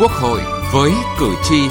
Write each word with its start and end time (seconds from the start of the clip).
Quốc 0.00 0.10
hội 0.10 0.40
với 0.72 0.92
cử 1.18 1.34
tri. 1.42 1.68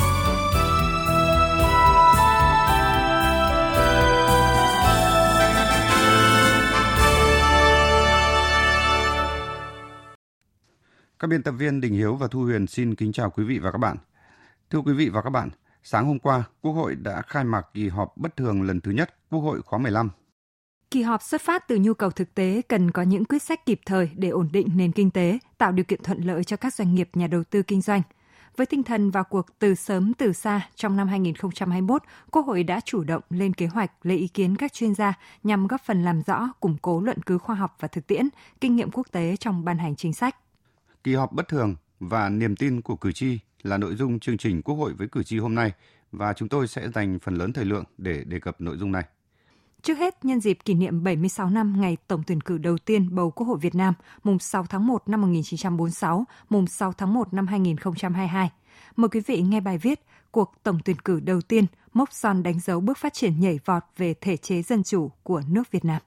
Các 11.20 11.27
biên 11.27 11.44
tập 11.44 11.52
viên 11.52 11.81
Đình 11.81 11.94
Hiếu 11.94 12.16
và 12.16 12.27
Thu 12.27 12.39
Huyền 12.39 12.68
xin 12.68 12.95
kính 12.95 13.12
chào 13.12 13.30
quý 13.30 13.44
vị 13.44 13.59
và 13.59 13.71
các 13.71 13.77
bạn. 13.77 13.98
Thưa 14.70 14.80
quý 14.80 14.93
vị 14.93 15.09
và 15.09 15.21
các 15.21 15.30
bạn, 15.30 15.50
sáng 15.84 16.05
hôm 16.05 16.20
qua, 16.20 16.43
Quốc 16.61 16.71
hội 16.71 16.96
đã 16.96 17.21
khai 17.21 17.43
mạc 17.43 17.61
kỳ 17.73 17.89
họp 17.89 18.18
bất 18.18 18.38
thường 18.38 18.61
lần 18.61 18.82
thứ 18.82 18.91
nhất 18.91 19.16
Quốc 19.30 19.39
hội 19.39 19.61
khóa 19.61 19.80
15 19.80 20.09
Kỳ 20.91 21.02
họp 21.02 21.21
xuất 21.21 21.41
phát 21.41 21.68
từ 21.68 21.77
nhu 21.82 21.93
cầu 21.93 22.12
thực 22.12 22.35
tế 22.35 22.62
cần 22.68 22.91
có 22.91 23.02
những 23.02 23.26
quyết 23.26 23.43
sách 23.43 23.66
kịp 23.66 23.80
thời 23.85 24.09
để 24.16 24.30
ổn 24.30 24.49
định 24.54 24.68
nền 24.76 24.91
kinh 24.91 25.12
tế, 25.12 25.40
tạo 25.57 25.71
điều 25.71 25.84
kiện 25.84 26.04
thuận 26.04 26.21
lợi 26.21 26.43
cho 26.43 26.57
các 26.57 26.73
doanh 26.73 26.96
nghiệp 26.96 27.09
nhà 27.13 27.27
đầu 27.27 27.43
tư 27.43 27.63
kinh 27.63 27.82
doanh. 27.82 28.02
Với 28.59 28.66
tinh 28.66 28.84
thần 28.84 29.12
vào 29.12 29.23
cuộc 29.23 29.45
từ 29.59 29.76
sớm 29.76 30.13
từ 30.13 30.34
xa 30.34 30.70
trong 30.76 30.98
năm 30.98 31.08
2021, 31.08 32.04
Quốc 32.31 32.41
hội 32.41 32.63
đã 32.63 32.80
chủ 32.85 33.04
động 33.04 33.22
lên 33.30 33.54
kế 33.54 33.68
hoạch 33.68 33.91
lấy 34.04 34.18
ý 34.18 34.27
kiến 34.27 34.55
các 34.55 34.73
chuyên 34.73 34.95
gia 34.95 35.13
nhằm 35.44 35.68
góp 35.68 35.82
phần 35.85 36.04
làm 36.04 36.22
rõ, 36.22 36.49
củng 36.59 36.77
cố 36.82 37.02
luận 37.02 37.18
cứ 37.26 37.38
khoa 37.38 37.55
học 37.55 37.76
và 37.80 37.88
thực 37.88 38.08
tiễn, 38.08 38.30
kinh 38.62 38.76
nghiệm 38.76 38.91
quốc 38.91 39.08
tế 39.12 39.35
trong 39.35 39.66
ban 39.66 39.77
hành 39.77 39.95
chính 39.95 40.13
sách. 40.13 40.35
Kỳ 41.04 41.16
họp 41.16 41.32
bất 41.32 41.48
thường 41.48 41.76
và 41.99 42.30
niềm 42.30 42.55
tin 42.55 42.82
của 42.82 42.95
cử 42.95 43.12
tri 43.12 43.40
là 43.63 43.77
nội 43.77 43.95
dung 43.95 44.20
chương 44.20 44.38
trình 44.38 44.62
Quốc 44.62 44.76
hội 44.76 44.94
với 44.94 45.07
cử 45.07 45.23
tri 45.23 45.40
hôm 45.40 45.55
nay 45.55 45.71
và 46.12 46.34
chúng 46.34 46.49
tôi 46.49 46.68
sẽ 46.68 46.90
dành 46.90 47.20
phần 47.20 47.35
lớn 47.35 47.54
thời 47.54 47.66
lượng 47.66 47.84
để 47.98 48.23
đề 48.23 48.40
cập 48.40 48.62
nội 48.62 48.77
dung 48.77 48.91
này. 48.91 49.04
Trước 49.82 49.98
hết, 49.98 50.26
nhân 50.26 50.40
dịp 50.40 50.58
kỷ 50.66 50.74
niệm 50.74 51.04
76 51.04 51.50
năm 51.50 51.82
ngày 51.82 51.98
tổng 52.08 52.24
tuyển 52.28 52.42
cử 52.42 52.58
đầu 52.58 52.78
tiên 52.78 53.16
bầu 53.16 53.32
Quốc 53.32 53.48
hội 53.48 53.58
Việt 53.62 53.76
Nam, 53.76 53.94
mùng 54.24 54.40
6 54.40 54.66
tháng 54.70 54.88
1 54.88 55.10
năm 55.10 55.21
1946, 55.21 56.26
mùng 56.49 56.68
6 56.68 56.94
tháng 56.94 57.13
1 57.13 57.34
năm 57.34 57.48
2022. 57.48 58.52
Mời 58.96 59.10
quý 59.10 59.20
vị 59.26 59.41
nghe 59.41 59.60
bài 59.60 59.77
viết 59.77 59.99
Cuộc 60.32 60.54
tổng 60.63 60.80
tuyển 60.86 60.99
cử 60.99 61.20
đầu 61.20 61.41
tiên, 61.41 61.66
mốc 61.94 62.13
son 62.13 62.44
đánh 62.44 62.60
dấu 62.60 62.82
bước 62.82 62.98
phát 62.98 63.13
triển 63.13 63.40
nhảy 63.40 63.60
vọt 63.66 63.84
về 63.98 64.13
thể 64.13 64.38
chế 64.38 64.62
dân 64.62 64.84
chủ 64.84 65.12
của 65.24 65.41
nước 65.50 65.72
Việt 65.72 65.86
Nam. 65.86 66.02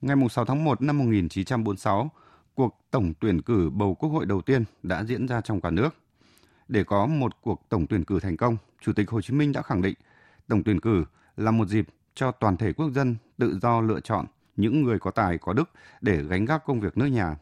Ngày 0.00 0.16
6 0.30 0.44
tháng 0.44 0.64
1 0.64 0.82
năm 0.82 0.98
1946, 0.98 2.10
cuộc 2.54 2.80
tổng 2.90 3.12
tuyển 3.20 3.42
cử 3.42 3.70
bầu 3.70 3.94
Quốc 3.94 4.10
hội 4.10 4.26
đầu 4.26 4.40
tiên 4.40 4.64
đã 4.82 5.04
diễn 5.04 5.28
ra 5.28 5.40
trong 5.40 5.60
cả 5.60 5.70
nước. 5.70 5.90
Để 6.68 6.84
có 6.84 7.06
một 7.06 7.32
cuộc 7.40 7.62
tổng 7.68 7.86
tuyển 7.86 8.04
cử 8.04 8.20
thành 8.20 8.36
công, 8.36 8.56
Chủ 8.80 8.92
tịch 8.92 9.10
Hồ 9.10 9.20
Chí 9.20 9.34
Minh 9.34 9.52
đã 9.52 9.62
khẳng 9.62 9.82
định 9.82 9.94
tổng 10.48 10.62
tuyển 10.64 10.80
cử 10.80 11.04
là 11.36 11.50
một 11.50 11.68
dịp 11.68 11.86
cho 12.14 12.30
toàn 12.30 12.56
thể 12.56 12.72
quốc 12.72 12.90
dân 12.90 13.16
tự 13.38 13.58
do 13.62 13.80
lựa 13.80 14.00
chọn 14.00 14.26
những 14.56 14.82
người 14.82 14.98
có 14.98 15.10
tài 15.10 15.38
có 15.38 15.52
đức 15.52 15.70
để 16.00 16.22
gánh 16.22 16.44
gác 16.44 16.64
công 16.64 16.80
việc 16.80 16.98
nước 16.98 17.06
nhà. 17.06 17.36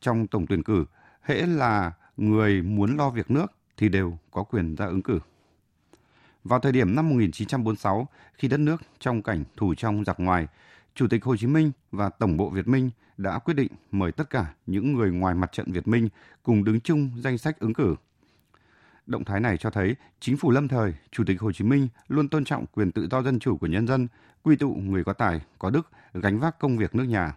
Trong 0.00 0.26
tổng 0.26 0.46
tuyển 0.46 0.62
cử, 0.62 0.84
hễ 1.22 1.46
là 1.46 1.92
người 2.16 2.62
muốn 2.62 2.96
lo 2.96 3.10
việc 3.10 3.30
nước 3.30 3.46
thì 3.76 3.88
đều 3.88 4.18
có 4.30 4.42
quyền 4.42 4.74
ra 4.74 4.86
ứng 4.86 5.02
cử. 5.02 5.18
Vào 6.44 6.60
thời 6.60 6.72
điểm 6.72 6.94
năm 6.94 7.08
1946, 7.08 8.08
khi 8.34 8.48
đất 8.48 8.60
nước 8.60 8.82
trong 9.00 9.22
cảnh 9.22 9.44
thủ 9.56 9.74
trong 9.74 10.04
giặc 10.04 10.20
ngoài, 10.20 10.46
Chủ 10.94 11.06
tịch 11.08 11.24
Hồ 11.24 11.36
Chí 11.36 11.46
Minh 11.46 11.72
và 11.92 12.08
Tổng 12.08 12.36
bộ 12.36 12.50
Việt 12.50 12.68
Minh 12.68 12.90
đã 13.16 13.38
quyết 13.38 13.54
định 13.54 13.72
mời 13.92 14.12
tất 14.12 14.30
cả 14.30 14.54
những 14.66 14.92
người 14.92 15.10
ngoài 15.10 15.34
mặt 15.34 15.52
trận 15.52 15.72
Việt 15.72 15.88
Minh 15.88 16.08
cùng 16.42 16.64
đứng 16.64 16.80
chung 16.80 17.10
danh 17.16 17.38
sách 17.38 17.58
ứng 17.58 17.74
cử. 17.74 17.96
Động 19.06 19.24
thái 19.24 19.40
này 19.40 19.56
cho 19.56 19.70
thấy 19.70 19.96
chính 20.20 20.36
phủ 20.36 20.50
lâm 20.50 20.68
thời, 20.68 20.94
Chủ 21.10 21.24
tịch 21.26 21.40
Hồ 21.40 21.52
Chí 21.52 21.64
Minh 21.64 21.88
luôn 22.08 22.28
tôn 22.28 22.44
trọng 22.44 22.66
quyền 22.66 22.92
tự 22.92 23.08
do 23.10 23.22
dân 23.22 23.38
chủ 23.38 23.56
của 23.56 23.66
nhân 23.66 23.86
dân, 23.86 24.08
quy 24.42 24.56
tụ 24.56 24.74
người 24.74 25.04
có 25.04 25.12
tài, 25.12 25.40
có 25.58 25.70
đức, 25.70 25.88
gánh 26.14 26.40
vác 26.40 26.58
công 26.58 26.76
việc 26.76 26.94
nước 26.94 27.04
nhà. 27.04 27.34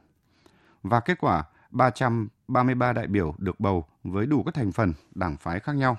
Và 0.84 1.00
kết 1.00 1.18
quả, 1.20 1.44
333 1.72 2.94
đại 2.94 3.08
biểu 3.08 3.36
được 3.38 3.60
bầu 3.60 3.86
với 4.04 4.26
đủ 4.26 4.44
các 4.44 4.54
thành 4.54 4.72
phần, 4.72 4.94
đảng 5.16 5.38
phái 5.38 5.60
khác 5.60 5.73
nhau. 5.73 5.98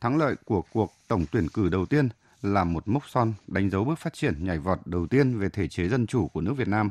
Thắng 0.00 0.18
lợi 0.18 0.36
của 0.44 0.62
cuộc 0.72 0.92
tổng 1.08 1.24
tuyển 1.32 1.48
cử 1.48 1.68
đầu 1.68 1.86
tiên 1.86 2.08
là 2.42 2.64
một 2.64 2.88
mốc 2.88 3.08
son 3.08 3.34
đánh 3.46 3.70
dấu 3.70 3.84
bước 3.84 3.98
phát 3.98 4.14
triển 4.14 4.44
nhảy 4.44 4.58
vọt 4.58 4.78
đầu 4.84 5.06
tiên 5.06 5.38
về 5.38 5.48
thể 5.48 5.68
chế 5.68 5.88
dân 5.88 6.06
chủ 6.06 6.28
của 6.28 6.40
nước 6.40 6.54
Việt 6.56 6.68
Nam. 6.68 6.90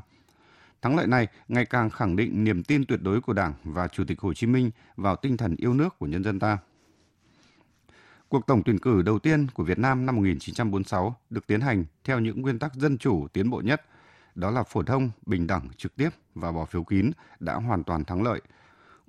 Thắng 0.81 0.97
lợi 0.97 1.07
này 1.07 1.27
ngày 1.47 1.65
càng 1.65 1.89
khẳng 1.89 2.15
định 2.15 2.43
niềm 2.43 2.63
tin 2.63 2.85
tuyệt 2.85 2.99
đối 3.01 3.21
của 3.21 3.33
Đảng 3.33 3.53
và 3.63 3.87
Chủ 3.87 4.03
tịch 4.07 4.19
Hồ 4.19 4.33
Chí 4.33 4.47
Minh 4.47 4.71
vào 4.95 5.15
tinh 5.15 5.37
thần 5.37 5.55
yêu 5.55 5.73
nước 5.73 5.99
của 5.99 6.05
nhân 6.05 6.23
dân 6.23 6.39
ta. 6.39 6.57
Cuộc 8.29 8.47
tổng 8.47 8.63
tuyển 8.63 8.79
cử 8.79 9.01
đầu 9.01 9.19
tiên 9.19 9.47
của 9.53 9.63
Việt 9.63 9.79
Nam 9.79 10.05
năm 10.05 10.15
1946 10.15 11.15
được 11.29 11.47
tiến 11.47 11.61
hành 11.61 11.85
theo 12.03 12.19
những 12.19 12.41
nguyên 12.41 12.59
tắc 12.59 12.75
dân 12.75 12.97
chủ 12.97 13.27
tiến 13.33 13.49
bộ 13.49 13.61
nhất, 13.61 13.81
đó 14.35 14.51
là 14.51 14.63
phổ 14.63 14.83
thông, 14.83 15.09
bình 15.25 15.47
đẳng, 15.47 15.69
trực 15.77 15.95
tiếp 15.95 16.09
và 16.35 16.51
bỏ 16.51 16.65
phiếu 16.65 16.83
kín 16.83 17.11
đã 17.39 17.55
hoàn 17.55 17.83
toàn 17.83 18.05
thắng 18.05 18.23
lợi. 18.23 18.41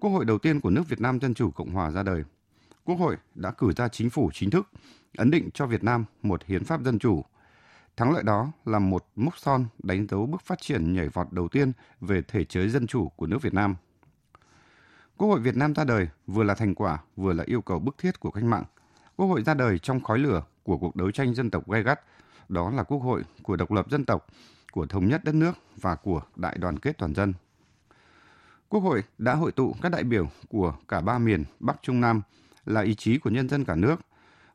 Quốc 0.01 0.11
hội 0.11 0.25
đầu 0.25 0.39
tiên 0.39 0.61
của 0.61 0.71
nước 0.71 0.89
Việt 0.89 1.01
Nam 1.01 1.19
Dân 1.21 1.35
chủ 1.35 1.51
Cộng 1.51 1.71
hòa 1.71 1.91
ra 1.91 2.03
đời. 2.03 2.25
Quốc 2.85 2.97
hội 2.97 3.17
đã 3.35 3.51
cử 3.51 3.73
ra 3.77 3.89
chính 3.89 4.11
phủ 4.11 4.31
chính 4.35 4.51
thức, 4.51 4.69
ấn 5.17 5.31
định 5.31 5.51
cho 5.55 5.67
Việt 5.67 5.85
Nam 5.85 6.05
một 6.23 6.45
hiến 6.45 6.65
pháp 6.65 6.83
dân 6.83 6.99
chủ. 6.99 7.25
Thắng 7.97 8.13
lợi 8.13 8.23
đó 8.23 8.53
là 8.65 8.79
một 8.79 9.07
mốc 9.17 9.39
son 9.39 9.67
đánh 9.83 10.07
dấu 10.07 10.27
bước 10.27 10.43
phát 10.43 10.61
triển 10.61 10.93
nhảy 10.93 11.09
vọt 11.09 11.33
đầu 11.33 11.49
tiên 11.49 11.73
về 12.01 12.23
thể 12.29 12.45
chế 12.45 12.69
dân 12.69 12.87
chủ 12.87 13.09
của 13.09 13.27
nước 13.27 13.43
Việt 13.43 13.55
Nam. 13.55 13.77
Quốc 15.17 15.29
hội 15.29 15.41
Việt 15.41 15.57
Nam 15.57 15.75
ra 15.75 15.85
đời 15.85 16.09
vừa 16.27 16.43
là 16.45 16.55
thành 16.55 16.75
quả, 16.75 16.99
vừa 17.17 17.33
là 17.33 17.45
yêu 17.47 17.63
cầu 17.63 17.79
bức 17.79 17.99
thiết 17.99 18.21
của 18.21 18.31
cách 18.31 18.45
mạng– 18.45 18.65
Quốc 19.19 19.27
hội 19.27 19.43
ra 19.43 19.55
đời 19.55 19.79
trong 19.79 20.01
khói 20.01 20.19
lửa 20.19 20.43
của 20.63 20.77
cuộc 20.79 20.97
đấu 20.97 21.11
tranh 21.11 21.35
dân 21.35 21.51
tộc 21.51 21.71
gay 21.71 21.83
gắt, 21.83 22.01
đó 22.49 22.71
là 22.71 22.83
quốc 22.83 22.99
hội 22.99 23.23
của 23.43 23.57
độc 23.57 23.73
lập 23.73 23.91
dân 23.91 24.05
tộc, 24.05 24.27
của 24.73 24.87
thống 24.87 25.09
nhất 25.09 25.25
đất 25.25 25.35
nước 25.35 25.53
và 25.77 25.95
của 25.95 26.23
đại 26.37 26.57
đoàn 26.59 26.79
kết 26.79 26.99
toàn 26.99 27.15
dân. 27.15 27.35
Quốc 28.69 28.81
hội 28.81 29.03
đã 29.19 29.35
hội 29.35 29.53
tụ 29.53 29.75
các 29.83 29.89
đại 29.89 30.05
biểu 30.05 30.29
của 30.49 30.75
cả 30.89 31.01
ba 31.01 31.19
miền 31.19 31.45
Bắc 31.61 31.77
Trung 31.83 32.01
Nam 32.01 32.23
là 32.67 32.81
ý 32.81 32.95
chí 32.95 33.19
của 33.19 33.31
nhân 33.31 33.49
dân 33.49 33.65
cả 33.65 33.75
nước. 33.75 33.97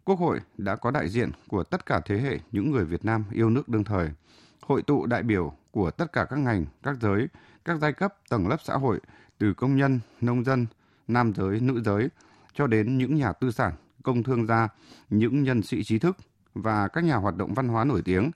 Quốc 0.03 0.19
hội 0.19 0.40
đã 0.57 0.75
có 0.75 0.91
đại 0.91 1.09
diện 1.09 1.31
của 1.47 1.63
tất 1.63 1.85
cả 1.85 2.02
thế 2.06 2.18
hệ 2.18 2.40
những 2.52 2.72
người 2.72 2.85
Việt 2.85 3.06
Nam 3.06 3.23
yêu 3.31 3.50
nước 3.50 3.69
đương 3.69 3.84
thời, 3.84 4.09
hội 4.62 4.81
tụ 4.81 5.06
đại 5.06 5.23
biểu 5.23 5.53
của 5.72 5.91
tất 5.91 6.12
cả 6.13 6.25
các 6.29 6.40
ngành, 6.40 6.66
các 6.84 6.97
giới, 7.02 7.28
các 7.66 7.78
giai 7.81 7.94
cấp, 7.94 8.16
tầng 8.29 8.47
lớp 8.47 8.57
xã 8.63 8.73
hội, 8.73 9.00
từ 9.38 9.53
công 9.53 9.75
nhân, 9.75 10.00
nông 10.22 10.44
dân, 10.44 10.66
nam 11.07 11.34
giới, 11.34 11.59
nữ 11.59 11.81
giới, 11.85 12.09
cho 12.53 12.68
đến 12.68 12.97
những 12.97 13.16
nhà 13.16 13.34
tư 13.34 13.52
sản, 13.52 13.73
công 14.03 14.24
thương 14.24 14.47
gia, 14.47 14.68
những 15.09 15.44
nhân 15.44 15.62
sĩ 15.62 15.84
trí 15.84 16.00
thức 16.00 16.18
và 16.53 16.88
các 16.88 17.03
nhà 17.03 17.16
hoạt 17.16 17.36
động 17.36 17.53
văn 17.53 17.68
hóa 17.68 17.84
nổi 17.84 18.02
tiếng, 18.06 18.31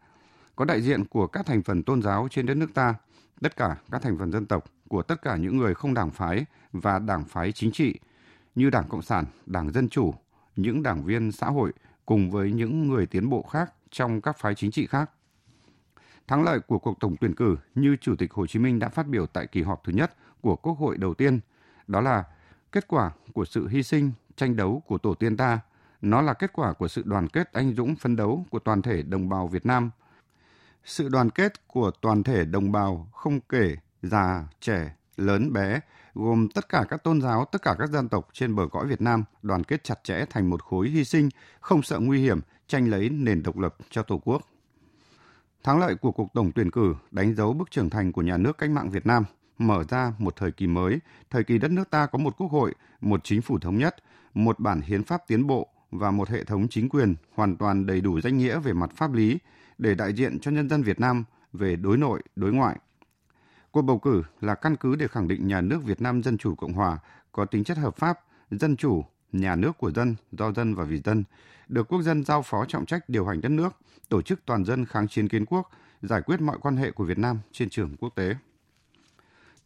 có 0.55 0.66
đại 0.66 0.81
diện 0.81 1.05
của 1.05 1.28
các 1.28 1.45
thành 1.45 1.63
phần 1.63 1.83
tôn 1.83 2.01
giáo 2.01 2.28
trên 2.31 2.45
đất 2.45 2.57
nước 2.57 2.73
ta, 2.73 2.95
tất 3.41 3.55
cả 3.55 3.78
các 3.91 4.01
thành 4.01 4.17
phần 4.17 4.31
dân 4.31 4.45
tộc, 4.45 4.66
của 4.88 5.01
tất 5.01 5.22
cả 5.22 5.35
những 5.35 5.57
người 5.57 5.73
không 5.73 5.94
đảng 5.94 6.11
phái 6.11 6.45
và 6.72 7.00
đảng 7.00 7.25
phái 7.25 7.51
chính 7.51 7.72
trị 7.72 8.00
như 8.55 8.69
Đảng 8.69 8.88
Cộng 8.89 9.01
sản, 9.01 9.25
Đảng 9.45 9.72
Dân 9.72 9.89
Chủ, 9.89 10.13
những 10.55 10.83
đảng 10.83 11.03
viên 11.03 11.31
xã 11.31 11.47
hội 11.47 11.73
cùng 12.05 12.31
với 12.31 12.51
những 12.51 12.88
người 12.88 13.05
tiến 13.05 13.29
bộ 13.29 13.41
khác 13.41 13.73
trong 13.91 14.22
các 14.22 14.38
phái 14.39 14.55
chính 14.55 14.72
trị 14.72 14.88
khác. 14.88 15.11
Thắng 16.28 16.44
lợi 16.44 16.59
của 16.59 16.79
cuộc 16.79 16.99
tổng 16.99 17.16
tuyển 17.22 17.35
cử 17.35 17.55
như 17.75 17.95
Chủ 18.01 18.16
tịch 18.16 18.34
Hồ 18.34 18.47
Chí 18.47 18.59
Minh 18.59 18.79
đã 18.79 18.89
phát 18.89 19.07
biểu 19.07 19.25
tại 19.25 19.47
kỳ 19.47 19.61
họp 19.61 19.84
thứ 19.84 19.94
nhất 19.94 20.16
của 20.41 20.55
Quốc 20.55 20.73
hội 20.73 20.97
đầu 20.97 21.13
tiên, 21.13 21.39
đó 21.88 22.01
là 22.01 22.23
kết 22.72 22.88
quả 22.88 23.11
của 23.34 23.45
sự 23.45 23.67
hy 23.67 23.84
sinh 23.84 24.11
tranh 24.37 24.55
đấu 24.55 24.83
của 24.87 24.97
tổ 24.97 25.13
tiên 25.13 25.37
ta, 25.37 25.59
nó 26.01 26.21
là 26.21 26.33
kết 26.33 26.53
quả 26.53 26.73
của 26.73 26.87
sự 26.87 27.03
đoàn 27.05 27.27
kết 27.27 27.53
anh 27.53 27.73
dũng 27.73 27.95
phấn 27.95 28.15
đấu 28.15 28.45
của 28.49 28.59
toàn 28.59 28.81
thể 28.81 29.01
đồng 29.01 29.29
bào 29.29 29.47
Việt 29.47 29.65
Nam. 29.65 29.91
Sự 30.85 31.09
đoàn 31.09 31.29
kết 31.29 31.67
của 31.67 31.91
toàn 32.01 32.23
thể 32.23 32.45
đồng 32.45 32.71
bào 32.71 33.07
không 33.13 33.39
kể 33.39 33.75
già, 34.01 34.47
trẻ, 34.61 34.95
lớn, 35.17 35.53
bé, 35.53 35.79
gồm 36.13 36.47
tất 36.49 36.69
cả 36.69 36.85
các 36.89 37.03
tôn 37.03 37.21
giáo, 37.21 37.45
tất 37.51 37.61
cả 37.61 37.75
các 37.79 37.89
dân 37.89 38.09
tộc 38.09 38.27
trên 38.33 38.55
bờ 38.55 38.67
cõi 38.71 38.87
Việt 38.87 39.01
Nam 39.01 39.23
đoàn 39.41 39.63
kết 39.63 39.83
chặt 39.83 40.03
chẽ 40.03 40.25
thành 40.29 40.49
một 40.49 40.63
khối 40.63 40.89
hy 40.89 41.03
sinh, 41.03 41.29
không 41.59 41.81
sợ 41.81 41.99
nguy 41.99 42.21
hiểm, 42.21 42.39
tranh 42.67 42.89
lấy 42.89 43.09
nền 43.09 43.43
độc 43.43 43.57
lập 43.57 43.75
cho 43.89 44.03
Tổ 44.03 44.17
quốc. 44.17 44.41
Thắng 45.63 45.79
lợi 45.79 45.95
của 45.95 46.11
cuộc 46.11 46.33
tổng 46.33 46.51
tuyển 46.51 46.72
cử 46.72 46.95
đánh 47.11 47.35
dấu 47.35 47.53
bước 47.53 47.72
trưởng 47.72 47.90
thành 47.90 48.11
của 48.11 48.22
nhà 48.22 48.37
nước 48.37 48.57
cách 48.57 48.69
mạng 48.69 48.90
Việt 48.90 49.05
Nam, 49.05 49.23
mở 49.57 49.83
ra 49.90 50.13
một 50.17 50.35
thời 50.35 50.51
kỳ 50.51 50.67
mới, 50.67 50.99
thời 51.29 51.43
kỳ 51.43 51.57
đất 51.57 51.72
nước 51.72 51.90
ta 51.90 52.05
có 52.05 52.17
một 52.17 52.37
quốc 52.37 52.51
hội, 52.51 52.73
một 53.01 53.19
chính 53.23 53.41
phủ 53.41 53.59
thống 53.59 53.78
nhất, 53.78 53.95
một 54.34 54.59
bản 54.59 54.82
hiến 54.82 55.03
pháp 55.03 55.28
tiến 55.28 55.47
bộ 55.47 55.68
và 55.91 56.12
một 56.12 56.29
hệ 56.29 56.44
thống 56.44 56.68
chính 56.70 56.90
quyền 56.90 57.16
hoàn 57.34 57.56
toàn 57.56 57.85
đầy 57.85 58.02
đủ 58.02 58.22
danh 58.22 58.38
nghĩa 58.38 58.59
về 58.59 58.74
mặt 58.74 58.91
pháp 58.96 59.14
lý 59.14 59.38
để 59.78 59.96
đại 59.96 60.14
diện 60.14 60.40
cho 60.40 60.52
nhân 60.52 60.70
dân 60.70 60.84
Việt 60.84 61.00
Nam 61.00 61.24
về 61.53 61.76
đối 61.76 61.97
nội, 61.97 62.22
đối 62.35 62.53
ngoại. 62.53 62.79
Cuộc 63.72 63.82
bầu 63.82 64.00
cử 64.00 64.24
là 64.41 64.56
căn 64.56 64.76
cứ 64.76 64.96
để 64.96 65.08
khẳng 65.08 65.28
định 65.28 65.47
nhà 65.47 65.62
nước 65.62 65.84
Việt 65.84 66.02
Nam 66.02 66.24
Dân 66.24 66.38
Chủ 66.38 66.56
Cộng 66.56 66.74
Hòa 66.74 67.00
có 67.32 67.46
tính 67.46 67.64
chất 67.64 67.78
hợp 67.78 67.97
pháp, 67.97 68.20
dân 68.52 68.78
chủ, 68.78 69.06
nhà 69.32 69.56
nước 69.56 69.78
của 69.78 69.91
dân, 69.91 70.16
do 70.32 70.52
dân 70.52 70.76
và 70.76 70.84
vì 70.84 71.02
dân, 71.06 71.24
được 71.68 71.88
quốc 71.88 72.02
dân 72.02 72.24
giao 72.24 72.41
phó 72.41 72.66
trọng 72.66 72.85
trách 72.85 73.09
điều 73.09 73.26
hành 73.26 73.41
đất 73.41 73.50
nước, 73.50 73.76
tổ 74.09 74.22
chức 74.22 74.40
toàn 74.46 74.66
dân 74.66 74.85
kháng 74.85 75.08
chiến 75.08 75.28
kiến 75.28 75.46
quốc, 75.46 75.70
giải 76.02 76.22
quyết 76.22 76.41
mọi 76.41 76.58
quan 76.62 76.78
hệ 76.78 76.91
của 76.91 77.03
Việt 77.03 77.18
Nam 77.18 77.40
trên 77.52 77.70
trường 77.70 77.96
quốc 78.00 78.16
tế. 78.16 78.35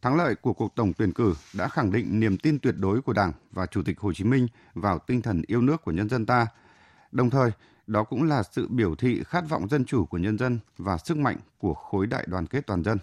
Thắng 0.02 0.16
lợi 0.16 0.34
của 0.34 0.52
cuộc 0.52 0.74
tổng 0.74 0.92
tuyển 0.92 1.12
cử 1.12 1.34
đã 1.54 1.68
khẳng 1.68 1.92
định 1.92 2.20
niềm 2.20 2.38
tin 2.38 2.58
tuyệt 2.58 2.74
đối 2.78 3.02
của 3.02 3.12
Đảng 3.12 3.32
và 3.52 3.66
Chủ 3.66 3.82
tịch 3.82 4.00
Hồ 4.00 4.12
Chí 4.12 4.24
Minh 4.24 4.46
vào 4.74 4.98
tinh 4.98 5.22
thần 5.22 5.42
yêu 5.46 5.60
nước 5.60 5.82
của 5.84 5.90
nhân 5.90 6.08
dân 6.08 6.26
ta. 6.26 6.46
Đồng 7.12 7.30
thời, 7.30 7.50
đó 7.86 8.04
cũng 8.04 8.22
là 8.22 8.42
sự 8.42 8.68
biểu 8.68 8.94
thị 8.94 9.22
khát 9.26 9.44
vọng 9.48 9.68
dân 9.68 9.84
chủ 9.84 10.06
của 10.06 10.18
nhân 10.18 10.38
dân 10.38 10.58
và 10.78 10.98
sức 10.98 11.16
mạnh 11.16 11.36
của 11.58 11.74
khối 11.74 12.06
đại 12.06 12.24
đoàn 12.28 12.46
kết 12.46 12.66
toàn 12.66 12.82
dân. 12.82 12.98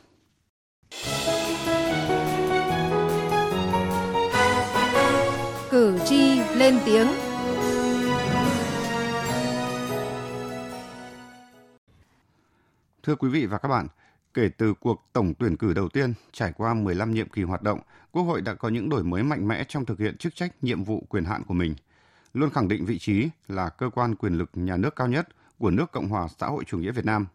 Cử 5.70 6.00
tri 6.06 6.40
lên 6.40 6.80
tiếng. 6.86 7.08
Thưa 13.04 13.16
quý 13.16 13.30
vị 13.30 13.46
và 13.46 13.58
các 13.58 13.68
bạn, 13.68 13.88
kể 14.40 14.50
từ 14.58 14.74
cuộc 14.74 15.10
tổng 15.14 15.34
tuyển 15.40 15.58
cử 15.58 15.74
đầu 15.74 15.90
tiên 15.90 16.14
trải 16.32 16.52
qua 16.52 16.74
15 16.74 17.14
nhiệm 17.14 17.30
kỳ 17.30 17.44
hoạt 17.44 17.62
động, 17.62 17.80
Quốc 18.12 18.24
hội 18.24 18.42
đã 18.42 18.54
có 18.54 18.70
những 18.70 18.90
đổi 18.90 19.04
mới 19.04 19.24
mạnh 19.24 19.48
mẽ 19.48 19.64
trong 19.68 19.86
thực 19.86 20.00
hiện 20.00 20.18
chức 20.18 20.36
trách, 20.36 20.64
nhiệm 20.64 20.84
vụ, 20.84 21.04
quyền 21.10 21.26
hạn 21.26 21.44
của 21.44 21.54
mình, 21.54 21.76
luôn 22.34 22.50
khẳng 22.50 22.68
định 22.68 22.86
vị 22.86 23.00
trí 23.00 23.30
là 23.48 23.70
cơ 23.70 23.90
quan 23.90 24.16
quyền 24.16 24.34
lực 24.34 24.50
nhà 24.54 24.78
nước 24.78 24.96
cao 24.96 25.08
nhất 25.08 25.28
của 25.58 25.72
nước 25.72 25.92
Cộng 25.92 26.08
hòa 26.08 26.28
xã 26.40 26.48
hội 26.48 26.64
chủ 26.64 26.78
nghĩa 26.78 26.92
Việt 26.92 27.06
Nam. 27.06 27.28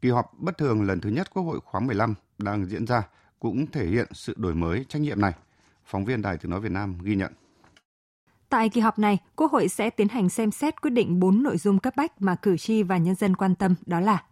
Kỳ 0.00 0.10
họp 0.10 0.32
bất 0.38 0.58
thường 0.58 0.82
lần 0.82 1.00
thứ 1.00 1.10
nhất 1.10 1.30
Quốc 1.34 1.42
hội 1.42 1.60
khóa 1.64 1.80
15 1.80 2.14
đang 2.38 2.66
diễn 2.66 2.86
ra 2.86 3.02
cũng 3.38 3.66
thể 3.66 3.86
hiện 3.86 4.06
sự 4.12 4.34
đổi 4.36 4.54
mới 4.54 4.84
trách 4.88 5.02
nhiệm 5.02 5.20
này. 5.20 5.32
Phóng 5.84 6.04
viên 6.04 6.22
Đài 6.22 6.36
Tiếng 6.36 6.50
Nói 6.50 6.60
Việt 6.60 6.72
Nam 6.72 6.98
ghi 7.02 7.16
nhận. 7.16 7.32
Tại 8.48 8.68
kỳ 8.68 8.80
họp 8.80 8.98
này, 8.98 9.18
Quốc 9.36 9.52
hội 9.52 9.68
sẽ 9.68 9.90
tiến 9.90 10.08
hành 10.08 10.28
xem 10.28 10.50
xét 10.50 10.82
quyết 10.82 10.90
định 10.90 11.20
4 11.20 11.42
nội 11.42 11.58
dung 11.58 11.78
cấp 11.78 11.96
bách 11.96 12.22
mà 12.22 12.34
cử 12.34 12.56
tri 12.56 12.82
và 12.82 12.98
nhân 12.98 13.14
dân 13.14 13.36
quan 13.36 13.54
tâm 13.54 13.74
đó 13.86 14.00
là 14.00 14.22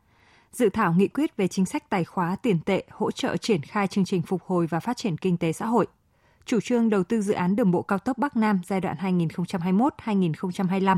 dự 0.54 0.68
thảo 0.68 0.94
nghị 0.94 1.08
quyết 1.08 1.36
về 1.36 1.48
chính 1.48 1.66
sách 1.66 1.90
tài 1.90 2.04
khóa 2.04 2.36
tiền 2.42 2.58
tệ 2.66 2.84
hỗ 2.90 3.10
trợ 3.10 3.36
triển 3.36 3.62
khai 3.62 3.86
chương 3.86 4.04
trình 4.04 4.22
phục 4.22 4.42
hồi 4.42 4.66
và 4.66 4.80
phát 4.80 4.96
triển 4.96 5.16
kinh 5.16 5.36
tế 5.36 5.52
xã 5.52 5.66
hội, 5.66 5.86
chủ 6.44 6.60
trương 6.60 6.90
đầu 6.90 7.04
tư 7.04 7.22
dự 7.22 7.34
án 7.34 7.56
đường 7.56 7.70
bộ 7.70 7.82
cao 7.82 7.98
tốc 7.98 8.18
Bắc 8.18 8.36
Nam 8.36 8.60
giai 8.66 8.80
đoạn 8.80 8.96
2021-2025, 8.96 10.96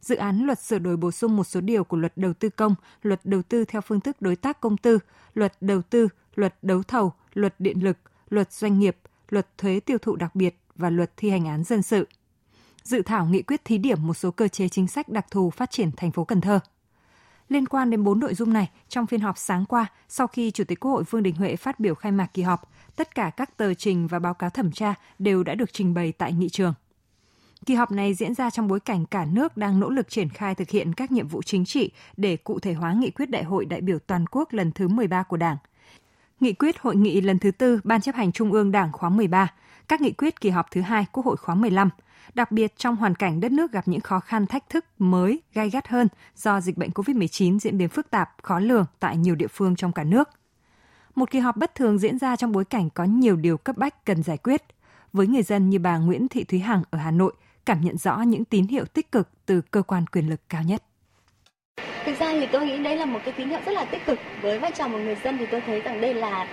dự 0.00 0.16
án 0.16 0.46
luật 0.46 0.62
sửa 0.62 0.78
đổi 0.78 0.96
bổ 0.96 1.10
sung 1.10 1.36
một 1.36 1.44
số 1.44 1.60
điều 1.60 1.84
của 1.84 1.96
luật 1.96 2.12
đầu 2.16 2.32
tư 2.32 2.48
công, 2.48 2.74
luật 3.02 3.20
đầu 3.24 3.42
tư 3.42 3.64
theo 3.64 3.80
phương 3.80 4.00
thức 4.00 4.16
đối 4.20 4.36
tác 4.36 4.60
công 4.60 4.76
tư, 4.76 4.98
luật 5.34 5.52
đầu 5.60 5.82
tư, 5.82 6.08
luật 6.34 6.54
đấu 6.62 6.82
thầu, 6.82 7.12
luật 7.34 7.54
điện 7.58 7.84
lực, 7.84 7.98
luật 8.28 8.52
doanh 8.52 8.78
nghiệp, 8.78 8.96
luật 9.28 9.58
thuế 9.58 9.80
tiêu 9.80 9.98
thụ 9.98 10.16
đặc 10.16 10.34
biệt 10.34 10.58
và 10.74 10.90
luật 10.90 11.16
thi 11.16 11.30
hành 11.30 11.46
án 11.46 11.64
dân 11.64 11.82
sự. 11.82 12.08
Dự 12.82 13.02
thảo 13.02 13.26
nghị 13.26 13.42
quyết 13.42 13.64
thí 13.64 13.78
điểm 13.78 14.06
một 14.06 14.14
số 14.14 14.30
cơ 14.30 14.48
chế 14.48 14.68
chính 14.68 14.88
sách 14.88 15.08
đặc 15.08 15.26
thù 15.30 15.50
phát 15.50 15.70
triển 15.70 15.90
thành 15.96 16.12
phố 16.12 16.24
Cần 16.24 16.40
Thơ. 16.40 16.60
Liên 17.48 17.68
quan 17.68 17.90
đến 17.90 18.04
bốn 18.04 18.20
nội 18.20 18.34
dung 18.34 18.52
này, 18.52 18.70
trong 18.88 19.06
phiên 19.06 19.20
họp 19.20 19.38
sáng 19.38 19.64
qua, 19.64 19.86
sau 20.08 20.26
khi 20.26 20.50
Chủ 20.50 20.64
tịch 20.64 20.80
Quốc 20.80 20.90
hội 20.90 21.04
Vương 21.10 21.22
Đình 21.22 21.34
Huệ 21.34 21.56
phát 21.56 21.80
biểu 21.80 21.94
khai 21.94 22.12
mạc 22.12 22.26
kỳ 22.34 22.42
họp, 22.42 22.70
tất 22.96 23.14
cả 23.14 23.30
các 23.30 23.56
tờ 23.56 23.74
trình 23.74 24.06
và 24.06 24.18
báo 24.18 24.34
cáo 24.34 24.50
thẩm 24.50 24.72
tra 24.72 24.94
đều 25.18 25.42
đã 25.42 25.54
được 25.54 25.72
trình 25.72 25.94
bày 25.94 26.12
tại 26.12 26.32
nghị 26.32 26.48
trường. 26.48 26.74
Kỳ 27.66 27.74
họp 27.74 27.90
này 27.90 28.14
diễn 28.14 28.34
ra 28.34 28.50
trong 28.50 28.68
bối 28.68 28.80
cảnh 28.80 29.06
cả 29.06 29.24
nước 29.24 29.56
đang 29.56 29.80
nỗ 29.80 29.90
lực 29.90 30.08
triển 30.08 30.28
khai 30.28 30.54
thực 30.54 30.70
hiện 30.70 30.92
các 30.92 31.12
nhiệm 31.12 31.28
vụ 31.28 31.42
chính 31.42 31.64
trị 31.64 31.90
để 32.16 32.36
cụ 32.36 32.58
thể 32.58 32.72
hóa 32.72 32.92
nghị 32.92 33.10
quyết 33.10 33.30
Đại 33.30 33.44
hội 33.44 33.64
đại 33.64 33.80
biểu 33.80 33.98
toàn 33.98 34.24
quốc 34.30 34.52
lần 34.52 34.72
thứ 34.72 34.88
13 34.88 35.22
của 35.22 35.36
Đảng. 35.36 35.56
Nghị 36.40 36.52
quyết 36.52 36.78
hội 36.80 36.96
nghị 36.96 37.20
lần 37.20 37.38
thứ 37.38 37.50
tư 37.50 37.80
Ban 37.84 38.00
chấp 38.00 38.14
hành 38.14 38.32
Trung 38.32 38.52
ương 38.52 38.72
Đảng 38.72 38.92
khóa 38.92 39.08
13, 39.10 39.52
các 39.88 40.00
nghị 40.00 40.12
quyết 40.12 40.40
kỳ 40.40 40.50
họp 40.50 40.70
thứ 40.70 40.80
hai 40.80 41.06
Quốc 41.12 41.26
hội 41.26 41.36
khóa 41.36 41.54
15, 41.54 41.90
đặc 42.34 42.52
biệt 42.52 42.76
trong 42.76 42.96
hoàn 42.96 43.14
cảnh 43.14 43.40
đất 43.40 43.52
nước 43.52 43.72
gặp 43.72 43.88
những 43.88 44.00
khó 44.00 44.20
khăn 44.20 44.46
thách 44.46 44.68
thức 44.68 44.84
mới, 44.98 45.42
gai 45.54 45.70
gắt 45.70 45.88
hơn 45.88 46.08
do 46.36 46.60
dịch 46.60 46.76
bệnh 46.76 46.90
COVID-19 46.90 47.58
diễn 47.58 47.78
biến 47.78 47.88
phức 47.88 48.10
tạp, 48.10 48.30
khó 48.42 48.58
lường 48.58 48.86
tại 49.00 49.16
nhiều 49.16 49.34
địa 49.34 49.46
phương 49.46 49.76
trong 49.76 49.92
cả 49.92 50.04
nước. 50.04 50.28
Một 51.14 51.30
kỳ 51.30 51.38
họp 51.38 51.56
bất 51.56 51.74
thường 51.74 51.98
diễn 51.98 52.18
ra 52.18 52.36
trong 52.36 52.52
bối 52.52 52.64
cảnh 52.64 52.90
có 52.90 53.04
nhiều 53.04 53.36
điều 53.36 53.56
cấp 53.56 53.76
bách 53.76 54.04
cần 54.04 54.22
giải 54.22 54.36
quyết. 54.36 54.62
Với 55.12 55.26
người 55.26 55.42
dân 55.42 55.70
như 55.70 55.78
bà 55.78 55.98
Nguyễn 55.98 56.28
Thị 56.28 56.44
Thúy 56.44 56.58
Hằng 56.58 56.82
ở 56.90 56.98
Hà 56.98 57.10
Nội, 57.10 57.32
cảm 57.66 57.80
nhận 57.80 57.98
rõ 57.98 58.20
những 58.20 58.44
tín 58.44 58.66
hiệu 58.66 58.84
tích 58.84 59.12
cực 59.12 59.28
từ 59.46 59.60
cơ 59.60 59.82
quan 59.82 60.06
quyền 60.06 60.30
lực 60.30 60.40
cao 60.48 60.62
nhất. 60.62 60.82
Thực 62.04 62.18
ra 62.18 62.32
thì 62.32 62.46
tôi 62.52 62.66
nghĩ 62.66 62.82
đây 62.82 62.96
là 62.96 63.04
một 63.04 63.18
cái 63.24 63.34
tín 63.36 63.48
hiệu 63.48 63.60
rất 63.66 63.72
là 63.72 63.84
tích 63.84 64.06
cực 64.06 64.18
với 64.42 64.58
vai 64.58 64.72
trò 64.72 64.88
một 64.88 64.98
người 64.98 65.16
dân 65.24 65.38
thì 65.38 65.46
tôi 65.46 65.60
thấy 65.60 65.80
rằng 65.80 66.00
đây 66.00 66.14
là 66.14 66.46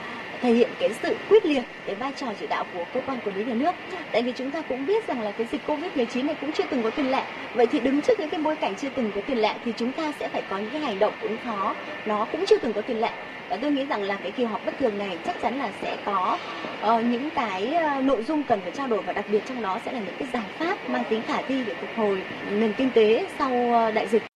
thể 0.44 0.54
hiện 0.54 0.70
cái 0.80 0.90
sự 1.04 1.16
quyết 1.30 1.46
liệt 1.46 1.64
cái 1.86 1.96
vai 1.96 2.12
trò 2.16 2.28
chỉ 2.40 2.48
đạo 2.48 2.66
của 2.74 2.84
cơ 2.94 3.02
quan 3.06 3.20
quản 3.26 3.36
lý 3.36 3.46
nhà 3.46 3.54
nước. 3.54 3.72
Tại 4.12 4.22
vì 4.22 4.32
chúng 4.32 4.52
ta 4.52 4.62
cũng 4.62 4.86
biết 4.86 5.08
rằng 5.08 5.22
là 5.22 5.32
cái 5.32 5.48
dịch 5.52 5.62
covid 5.68 5.92
19 5.96 6.28
này 6.28 6.36
cũng 6.42 6.52
chưa 6.52 6.64
từng 6.70 6.84
có 6.84 6.90
tiền 6.90 7.12
lệ. 7.12 7.24
Vậy 7.54 7.68
thì 7.68 7.80
đứng 7.80 8.02
trước 8.02 8.20
những 8.20 8.30
cái 8.30 8.42
bối 8.42 8.56
cảnh 8.56 8.76
chưa 8.76 8.90
từng 8.96 9.12
có 9.16 9.22
tiền 9.28 9.38
lệ 9.38 9.54
thì 9.66 9.74
chúng 9.78 9.92
ta 9.92 10.12
sẽ 10.20 10.28
phải 10.28 10.44
có 10.50 10.58
những 10.58 10.70
cái 10.72 10.82
hành 10.82 11.00
động 11.00 11.14
ứng 11.22 11.38
phó. 11.46 11.76
Nó 12.06 12.28
cũng 12.32 12.46
chưa 12.46 12.58
từng 12.58 12.74
có 12.74 12.82
tiền 12.82 13.02
lệ. 13.02 13.10
Và 13.50 13.58
tôi 13.58 13.72
nghĩ 13.72 13.86
rằng 13.86 14.04
là 14.04 14.16
cái 14.16 14.32
kỳ 14.32 14.44
họp 14.44 14.66
bất 14.66 14.78
thường 14.80 14.98
này 14.98 15.18
chắc 15.26 15.42
chắn 15.42 15.60
là 15.60 15.72
sẽ 15.82 15.98
có 16.06 16.38
uh, 16.82 17.06
những 17.06 17.30
cái 17.36 17.76
uh, 17.98 18.04
nội 18.04 18.24
dung 18.24 18.44
cần 18.44 18.62
phải 18.62 18.72
trao 18.72 18.88
đổi 18.88 19.02
và 19.02 19.14
đặc 19.14 19.26
biệt 19.32 19.42
trong 19.50 19.62
đó 19.62 19.80
sẽ 19.86 19.92
là 19.92 20.00
những 20.00 20.16
cái 20.20 20.28
giải 20.34 20.46
pháp 20.60 20.90
mang 20.90 21.04
tính 21.10 21.22
khả 21.28 21.42
thi 21.42 21.64
để 21.68 21.74
phục 21.82 21.90
hồi 21.96 22.22
nền 22.52 22.74
kinh 22.74 22.90
tế 22.94 23.26
sau 23.40 23.52
uh, 23.52 23.94
đại 23.94 24.08
dịch 24.08 24.33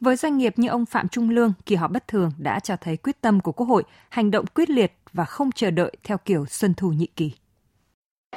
với 0.00 0.16
doanh 0.16 0.38
nghiệp 0.38 0.54
như 0.56 0.68
ông 0.68 0.86
Phạm 0.86 1.08
Trung 1.08 1.30
Lương, 1.30 1.52
kỳ 1.66 1.76
họp 1.76 1.90
bất 1.90 2.08
thường 2.08 2.32
đã 2.38 2.60
cho 2.60 2.76
thấy 2.76 2.96
quyết 2.96 3.20
tâm 3.20 3.40
của 3.40 3.52
Quốc 3.52 3.66
hội 3.66 3.82
hành 4.08 4.30
động 4.30 4.46
quyết 4.46 4.70
liệt 4.70 4.92
và 5.12 5.24
không 5.24 5.52
chờ 5.52 5.70
đợi 5.70 5.92
theo 6.04 6.18
kiểu 6.18 6.46
xuân 6.46 6.74
thu 6.74 6.88
nhị 6.88 7.06
kỳ. 7.16 7.32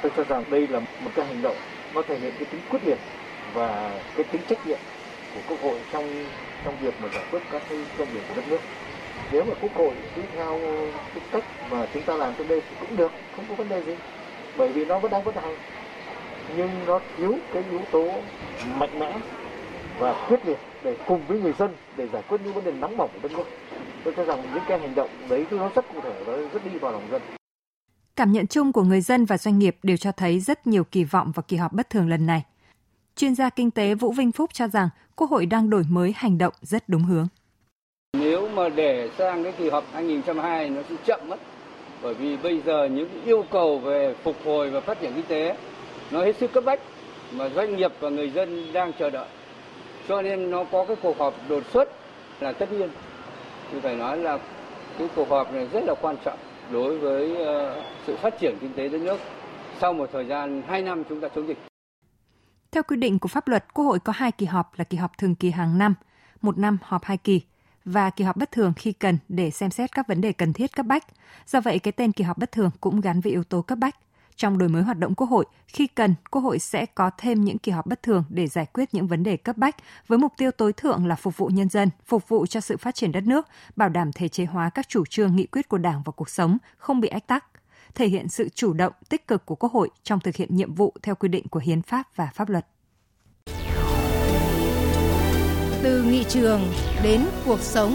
Tôi 0.02 0.12
cho 0.16 0.24
rằng 0.24 0.44
đây 0.50 0.68
là 0.68 0.80
một 0.80 1.10
cái 1.14 1.26
hành 1.26 1.42
động 1.42 1.56
nó 1.94 2.02
thể 2.08 2.18
hiện 2.18 2.34
cái 2.38 2.44
tính 2.44 2.60
quyết 2.70 2.84
liệt 2.84 2.98
và 3.54 4.00
cái 4.16 4.24
tính 4.24 4.40
trách 4.48 4.66
nhiệm 4.66 4.78
của 5.34 5.40
Quốc 5.48 5.58
hội 5.62 5.80
trong 5.92 6.26
trong 6.64 6.76
việc 6.80 6.94
mà 7.02 7.08
giải 7.14 7.24
quyết 7.30 7.40
các 7.50 7.62
cái 7.68 7.78
công 7.98 8.08
việc 8.08 8.20
của 8.28 8.34
đất 8.36 8.48
nước. 8.48 8.60
Nếu 9.32 9.44
mà 9.44 9.54
Quốc 9.60 9.74
hội 9.74 9.94
cứ 10.16 10.22
theo 10.34 10.60
cái 11.14 11.24
cách 11.32 11.44
mà 11.70 11.86
chúng 11.94 12.02
ta 12.02 12.14
làm 12.14 12.32
trong 12.38 12.48
đây 12.48 12.60
thì 12.60 12.76
cũng 12.80 12.96
được, 12.96 13.12
không 13.36 13.44
có 13.48 13.54
vấn 13.54 13.68
đề 13.68 13.82
gì. 13.82 13.96
Bởi 14.56 14.68
vì 14.68 14.84
nó 14.84 14.98
vẫn 14.98 15.10
đang 15.10 15.24
vận 15.24 15.34
hành. 15.34 15.56
Nhưng 16.56 16.70
nó 16.86 17.00
thiếu 17.16 17.38
cái 17.52 17.62
yếu 17.70 17.80
tố 17.90 18.12
mạnh 18.76 18.98
mẽ 18.98 19.18
và 19.98 20.26
quyết 20.28 20.46
liệt 20.46 20.58
để 20.84 20.96
cùng 21.06 21.20
với 21.28 21.40
người 21.40 21.52
dân 21.58 21.74
để 21.96 22.08
giải 22.12 22.22
quyết 22.28 22.38
những 22.44 22.54
vấn 22.54 22.64
đề 22.64 22.72
nóng 22.72 22.96
bỏng 22.96 23.10
của 23.12 23.28
đất 23.28 23.32
nước. 23.32 23.44
Tôi 24.04 24.14
cho 24.16 24.24
rằng 24.24 24.42
những 24.54 24.62
cái 24.68 24.78
hành 24.78 24.94
động 24.94 25.10
đấy 25.28 25.46
nó 25.50 25.70
rất 25.74 25.84
cụ 25.94 26.00
thể 26.02 26.22
và 26.26 26.36
rất 26.36 26.64
đi 26.64 26.78
vào 26.78 26.92
lòng 26.92 27.08
dân. 27.10 27.22
Cảm 28.16 28.32
nhận 28.32 28.46
chung 28.46 28.72
của 28.72 28.82
người 28.82 29.00
dân 29.00 29.24
và 29.24 29.38
doanh 29.38 29.58
nghiệp 29.58 29.76
đều 29.82 29.96
cho 29.96 30.12
thấy 30.12 30.40
rất 30.40 30.66
nhiều 30.66 30.84
kỳ 30.84 31.04
vọng 31.04 31.32
vào 31.34 31.44
kỳ 31.48 31.56
họp 31.56 31.72
bất 31.72 31.90
thường 31.90 32.08
lần 32.08 32.26
này. 32.26 32.42
Chuyên 33.16 33.34
gia 33.34 33.50
kinh 33.50 33.70
tế 33.70 33.94
Vũ 33.94 34.12
Vinh 34.12 34.32
Phúc 34.32 34.50
cho 34.52 34.68
rằng 34.68 34.88
Quốc 35.16 35.30
hội 35.30 35.46
đang 35.46 35.70
đổi 35.70 35.82
mới 35.90 36.12
hành 36.16 36.38
động 36.38 36.52
rất 36.62 36.88
đúng 36.88 37.02
hướng. 37.02 37.26
Nếu 38.18 38.48
mà 38.48 38.68
để 38.68 39.10
sang 39.18 39.44
cái 39.44 39.52
kỳ 39.52 39.70
họp 39.70 39.84
2022 39.92 40.70
nó 40.70 40.82
sẽ 40.88 40.94
chậm 41.06 41.20
mất. 41.28 41.40
Bởi 42.02 42.14
vì 42.14 42.36
bây 42.36 42.60
giờ 42.60 42.88
những 42.92 43.22
yêu 43.24 43.44
cầu 43.50 43.78
về 43.78 44.14
phục 44.24 44.36
hồi 44.44 44.70
và 44.70 44.80
phát 44.80 45.00
triển 45.00 45.12
kinh 45.14 45.26
tế 45.28 45.56
nó 46.10 46.24
hết 46.24 46.36
sức 46.36 46.52
cấp 46.52 46.64
bách 46.64 46.80
mà 47.32 47.48
doanh 47.48 47.76
nghiệp 47.76 47.92
và 48.00 48.08
người 48.08 48.30
dân 48.30 48.72
đang 48.72 48.92
chờ 48.98 49.10
đợi 49.10 49.28
cho 50.10 50.22
nên 50.22 50.50
nó 50.50 50.64
có 50.72 50.84
cái 50.84 50.96
cuộc 51.02 51.18
họp 51.18 51.34
đột 51.48 51.62
xuất 51.72 51.88
là 52.40 52.52
tất 52.52 52.72
nhiên 52.72 52.90
thì 53.72 53.80
phải 53.80 53.96
nói 53.96 54.18
là 54.18 54.38
cái 54.98 55.08
cuộc 55.16 55.28
họp 55.28 55.52
này 55.52 55.68
rất 55.72 55.84
là 55.84 55.94
quan 56.00 56.16
trọng 56.24 56.38
đối 56.70 56.98
với 56.98 57.44
ờ, 57.44 57.82
sự 58.06 58.16
phát 58.16 58.40
triển 58.40 58.56
kinh 58.60 58.72
tế 58.74 58.88
đất 58.88 59.00
nước 59.00 59.20
sau 59.80 59.92
một 59.92 60.10
thời 60.12 60.26
gian 60.26 60.62
2 60.66 60.82
năm 60.82 61.02
chúng 61.08 61.20
ta 61.20 61.28
chống 61.34 61.48
dịch. 61.48 61.58
Theo 62.70 62.82
quy 62.82 62.96
định 62.96 63.18
của 63.18 63.28
pháp 63.28 63.48
luật, 63.48 63.74
Quốc 63.74 63.84
hội 63.84 63.98
có 63.98 64.12
hai 64.16 64.32
kỳ 64.32 64.46
họp 64.46 64.78
là 64.78 64.84
kỳ 64.84 64.96
họp 64.96 65.18
thường 65.18 65.34
kỳ 65.34 65.50
hàng 65.50 65.78
năm, 65.78 65.94
một 66.40 66.58
năm 66.58 66.78
họp 66.82 67.04
hai 67.04 67.16
kỳ, 67.16 67.40
và 67.84 68.10
kỳ 68.10 68.24
họp 68.24 68.36
bất 68.36 68.52
thường 68.52 68.72
khi 68.76 68.92
cần 68.92 69.18
để 69.28 69.50
xem 69.50 69.70
xét 69.70 69.92
các 69.94 70.08
vấn 70.08 70.20
đề 70.20 70.32
cần 70.32 70.52
thiết 70.52 70.76
cấp 70.76 70.86
bách. 70.86 71.04
Do 71.46 71.60
vậy, 71.60 71.78
cái 71.78 71.92
tên 71.92 72.12
kỳ 72.12 72.24
họp 72.24 72.38
bất 72.38 72.52
thường 72.52 72.70
cũng 72.80 73.00
gắn 73.00 73.20
với 73.20 73.32
yếu 73.32 73.44
tố 73.44 73.62
cấp 73.62 73.78
bách. 73.78 73.96
Trong 74.40 74.58
đổi 74.58 74.68
mới 74.68 74.82
hoạt 74.82 74.98
động 74.98 75.14
Quốc 75.14 75.26
hội, 75.26 75.44
khi 75.66 75.86
cần, 75.86 76.14
Quốc 76.30 76.40
hội 76.40 76.58
sẽ 76.58 76.86
có 76.86 77.10
thêm 77.18 77.44
những 77.44 77.58
kỳ 77.58 77.72
họp 77.72 77.86
bất 77.86 78.02
thường 78.02 78.24
để 78.28 78.46
giải 78.46 78.66
quyết 78.72 78.94
những 78.94 79.06
vấn 79.06 79.22
đề 79.22 79.36
cấp 79.36 79.56
bách 79.56 79.76
với 80.06 80.18
mục 80.18 80.32
tiêu 80.36 80.50
tối 80.50 80.72
thượng 80.72 81.06
là 81.06 81.14
phục 81.14 81.36
vụ 81.36 81.46
nhân 81.46 81.68
dân, 81.68 81.88
phục 82.06 82.28
vụ 82.28 82.46
cho 82.46 82.60
sự 82.60 82.76
phát 82.76 82.94
triển 82.94 83.12
đất 83.12 83.24
nước, 83.26 83.46
bảo 83.76 83.88
đảm 83.88 84.12
thể 84.12 84.28
chế 84.28 84.44
hóa 84.44 84.70
các 84.70 84.88
chủ 84.88 85.04
trương 85.06 85.36
nghị 85.36 85.46
quyết 85.46 85.68
của 85.68 85.78
Đảng 85.78 86.02
vào 86.02 86.12
cuộc 86.12 86.30
sống, 86.30 86.58
không 86.76 87.00
bị 87.00 87.08
ách 87.08 87.26
tắc 87.26 87.44
thể 87.94 88.08
hiện 88.08 88.28
sự 88.28 88.48
chủ 88.48 88.72
động, 88.72 88.92
tích 89.08 89.28
cực 89.28 89.46
của 89.46 89.54
Quốc 89.54 89.72
hội 89.72 89.90
trong 90.02 90.20
thực 90.20 90.36
hiện 90.36 90.56
nhiệm 90.56 90.74
vụ 90.74 90.94
theo 91.02 91.14
quy 91.14 91.28
định 91.28 91.48
của 91.48 91.60
hiến 91.60 91.82
pháp 91.82 92.16
và 92.16 92.30
pháp 92.34 92.48
luật. 92.48 92.66
Từ 95.82 96.02
nghị 96.02 96.24
trường 96.24 96.60
đến 97.02 97.26
cuộc 97.46 97.60
sống 97.60 97.94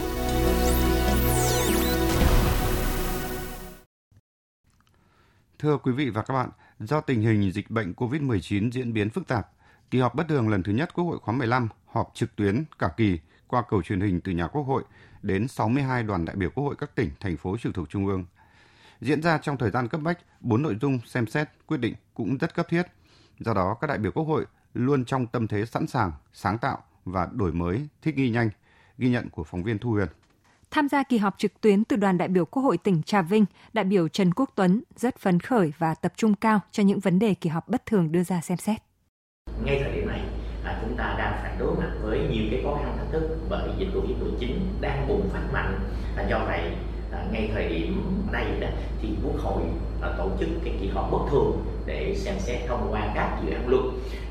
Thưa 5.59 5.77
quý 5.77 5.91
vị 5.91 6.09
và 6.09 6.21
các 6.21 6.33
bạn, 6.33 6.50
do 6.79 7.01
tình 7.01 7.21
hình 7.21 7.51
dịch 7.51 7.71
bệnh 7.71 7.93
COVID-19 7.93 8.71
diễn 8.71 8.93
biến 8.93 9.09
phức 9.09 9.27
tạp, 9.27 9.50
kỳ 9.91 10.00
họp 10.00 10.15
bất 10.15 10.27
thường 10.27 10.50
lần 10.50 10.63
thứ 10.63 10.71
nhất 10.71 10.93
Quốc 10.93 11.03
hội 11.05 11.19
khóa 11.19 11.35
15 11.35 11.69
họp 11.85 12.12
trực 12.13 12.35
tuyến 12.35 12.63
cả 12.79 12.89
kỳ 12.97 13.19
qua 13.47 13.63
cầu 13.69 13.81
truyền 13.81 14.01
hình 14.01 14.21
từ 14.21 14.31
nhà 14.31 14.47
Quốc 14.47 14.63
hội 14.63 14.83
đến 15.21 15.47
62 15.47 16.03
đoàn 16.03 16.25
đại 16.25 16.35
biểu 16.35 16.50
Quốc 16.50 16.63
hội 16.63 16.75
các 16.77 16.95
tỉnh, 16.95 17.12
thành 17.19 17.38
phố 17.38 17.57
trực 17.57 17.74
thuộc 17.74 17.89
Trung 17.89 18.07
ương. 18.07 18.25
Diễn 19.01 19.21
ra 19.21 19.38
trong 19.38 19.57
thời 19.57 19.71
gian 19.71 19.88
cấp 19.88 20.01
bách, 20.01 20.19
bốn 20.39 20.62
nội 20.62 20.77
dung 20.81 21.00
xem 21.05 21.27
xét, 21.27 21.50
quyết 21.65 21.77
định 21.77 21.95
cũng 22.13 22.38
rất 22.38 22.55
cấp 22.55 22.67
thiết. 22.69 22.83
Do 23.39 23.53
đó, 23.53 23.77
các 23.81 23.88
đại 23.88 23.97
biểu 23.97 24.12
Quốc 24.12 24.24
hội 24.24 24.45
luôn 24.74 25.05
trong 25.05 25.27
tâm 25.27 25.47
thế 25.47 25.65
sẵn 25.65 25.88
sàng, 25.88 26.12
sáng 26.33 26.57
tạo 26.57 26.83
và 27.05 27.29
đổi 27.31 27.53
mới, 27.53 27.88
thích 28.01 28.17
nghi 28.17 28.29
nhanh, 28.29 28.50
ghi 28.97 29.09
nhận 29.09 29.29
của 29.29 29.43
phóng 29.43 29.63
viên 29.63 29.79
Thu 29.79 29.91
Huyền. 29.91 30.07
Tham 30.75 30.89
gia 30.89 31.03
kỳ 31.03 31.17
họp 31.17 31.38
trực 31.38 31.62
tuyến 31.62 31.84
từ 31.84 31.96
đoàn 31.96 32.17
đại 32.17 32.27
biểu 32.27 32.46
Quốc 32.46 32.63
hội 32.63 32.77
tỉnh 32.77 33.01
Trà 33.03 33.22
Vinh, 33.22 33.46
đại 33.74 33.86
biểu 33.86 34.08
Trần 34.08 34.34
Quốc 34.34 34.50
Tuấn 34.55 34.84
rất 34.96 35.17
phấn 35.20 35.39
khởi 35.39 35.74
và 35.77 35.94
tập 35.94 36.13
trung 36.15 36.34
cao 36.36 36.60
cho 36.72 36.84
những 36.84 37.00
vấn 37.00 37.20
đề 37.20 37.34
kỳ 37.34 37.50
họp 37.50 37.67
bất 37.67 37.86
thường 37.86 38.12
đưa 38.12 38.24
ra 38.24 38.41
xem 38.41 38.58
xét. 38.58 38.77
Ngay 39.63 39.79
thời 39.84 39.91
điểm 39.91 40.08
này, 40.08 40.22
là 40.63 40.79
chúng 40.82 40.98
ta 40.98 41.15
đang 41.17 41.39
phải 41.41 41.55
đối 41.60 41.75
mặt 41.75 41.91
với 42.01 42.20
nhiều 42.20 42.44
cái 42.51 42.62
khó 42.63 42.79
khăn 42.84 42.98
thách 42.98 43.12
thức 43.12 43.38
bởi 43.50 43.70
dịch 43.77 43.88
Covid-19 43.94 44.58
đang 44.82 45.08
bùng 45.08 45.29
phát 45.34 45.44
mạnh. 45.53 45.79
À, 46.17 46.27
do 46.29 46.46
vậy, 46.46 46.72
à, 47.12 47.25
ngay 47.32 47.50
thời 47.53 47.70
điểm 47.70 48.03
này 48.32 48.60
đó 48.60 48.67
thì 49.01 49.10
quốc 49.24 49.36
hội 49.38 49.63
à, 50.01 50.10
tổ 50.17 50.29
chức 50.39 50.50
cái 50.63 50.74
kỳ 50.82 50.89
họp 50.89 51.12
bất 51.12 51.25
thường 51.32 51.65
để 51.86 52.15
xem 52.17 52.36
xét 52.39 52.67
thông 52.67 52.88
qua 52.91 53.12
các 53.15 53.39
dự 53.44 53.51
án 53.53 53.67
luật 53.67 53.84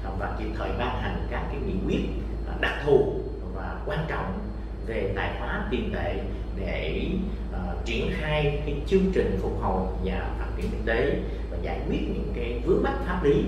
à, 0.04 0.10
và 0.18 0.36
kịp 0.38 0.48
thời 0.58 0.68
ban 0.78 1.02
hành 1.02 1.26
các 1.30 1.46
cái 1.50 1.60
nghị 1.66 1.74
quyết 1.86 2.04
à, 2.48 2.54
đặc 2.60 2.82
thù 2.86 3.20
và 3.54 3.80
quan 3.86 4.06
trọng 4.08 4.43
về 4.86 5.12
tài 5.16 5.30
khoá 5.38 5.66
tiền 5.70 5.90
tệ 5.94 6.14
để 6.56 7.08
uh, 7.50 7.84
triển 7.84 8.10
khai 8.20 8.62
cái 8.66 8.76
chương 8.86 9.12
trình 9.14 9.38
phục 9.42 9.62
hồi 9.62 9.86
và 10.04 10.30
phát 10.38 10.46
triển 10.56 10.70
kinh 10.70 10.86
tế 10.86 11.18
và 11.50 11.56
giải 11.62 11.80
quyết 11.88 12.00
những 12.14 12.32
cái 12.36 12.60
vướng 12.66 12.82
mắc 12.82 12.94
pháp 13.06 13.24
lý 13.24 13.44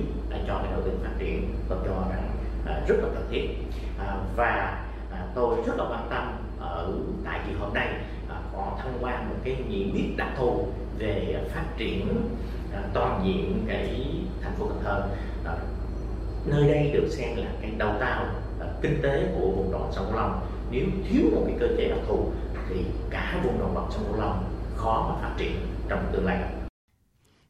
cho 0.46 0.58
cái 0.58 0.72
đầu 0.72 0.80
tư 0.84 0.90
phát 1.02 1.12
triển 1.18 1.54
tôi 1.68 1.78
cho 1.84 2.04
rằng 2.10 2.30
uh, 2.62 2.88
rất 2.88 2.96
là 3.02 3.08
cần 3.14 3.26
thiết. 3.30 3.48
Uh, 3.96 4.36
và 4.36 4.84
uh, 5.10 5.34
tôi 5.34 5.56
rất 5.66 5.76
là 5.78 5.84
quan 5.84 6.06
tâm 6.10 6.32
ở 6.60 6.92
tại 7.24 7.40
kỳ 7.46 7.54
họp 7.58 7.74
này 7.74 7.88
uh, 8.26 8.32
có 8.52 8.78
thông 8.82 8.98
qua 9.00 9.22
một 9.28 9.36
cái 9.44 9.56
nghị 9.68 9.90
quyết 9.92 10.16
đặc 10.16 10.28
thù 10.38 10.66
về 10.98 11.36
phát 11.54 11.64
triển 11.76 12.08
uh, 12.10 12.84
toàn 12.94 13.22
diện 13.26 13.64
cái 13.68 14.10
thành 14.42 14.52
phố 14.58 14.66
Cần 14.66 14.80
Thơ. 14.84 15.08
Uh, 15.42 15.58
nơi 16.46 16.68
đây 16.68 16.90
được 16.90 17.08
xem 17.10 17.36
là 17.36 17.50
cái 17.62 17.70
đầu 17.78 17.92
tàu 18.00 18.24
uh, 18.24 18.82
kinh 18.82 19.02
tế 19.02 19.26
của 19.38 19.50
vùng 19.50 19.72
đồng 19.72 19.92
sông 19.92 20.14
Long 20.14 20.40
nếu 20.70 20.86
thiếu 21.08 21.30
một 21.34 21.42
cái 21.46 21.56
cơ 21.60 21.66
chế 21.76 21.88
đặc 21.88 21.98
thù 22.08 22.32
thì 22.68 22.84
cả 23.10 23.40
vùng 23.44 23.58
đồng 23.58 23.74
bằng 23.74 23.90
sông 23.90 24.04
Cửu 24.06 24.20
Long 24.20 24.44
khó 24.76 25.08
mà 25.08 25.22
phát 25.22 25.34
triển 25.38 25.56
trong 25.88 26.00
tương 26.12 26.26
lai 26.26 26.38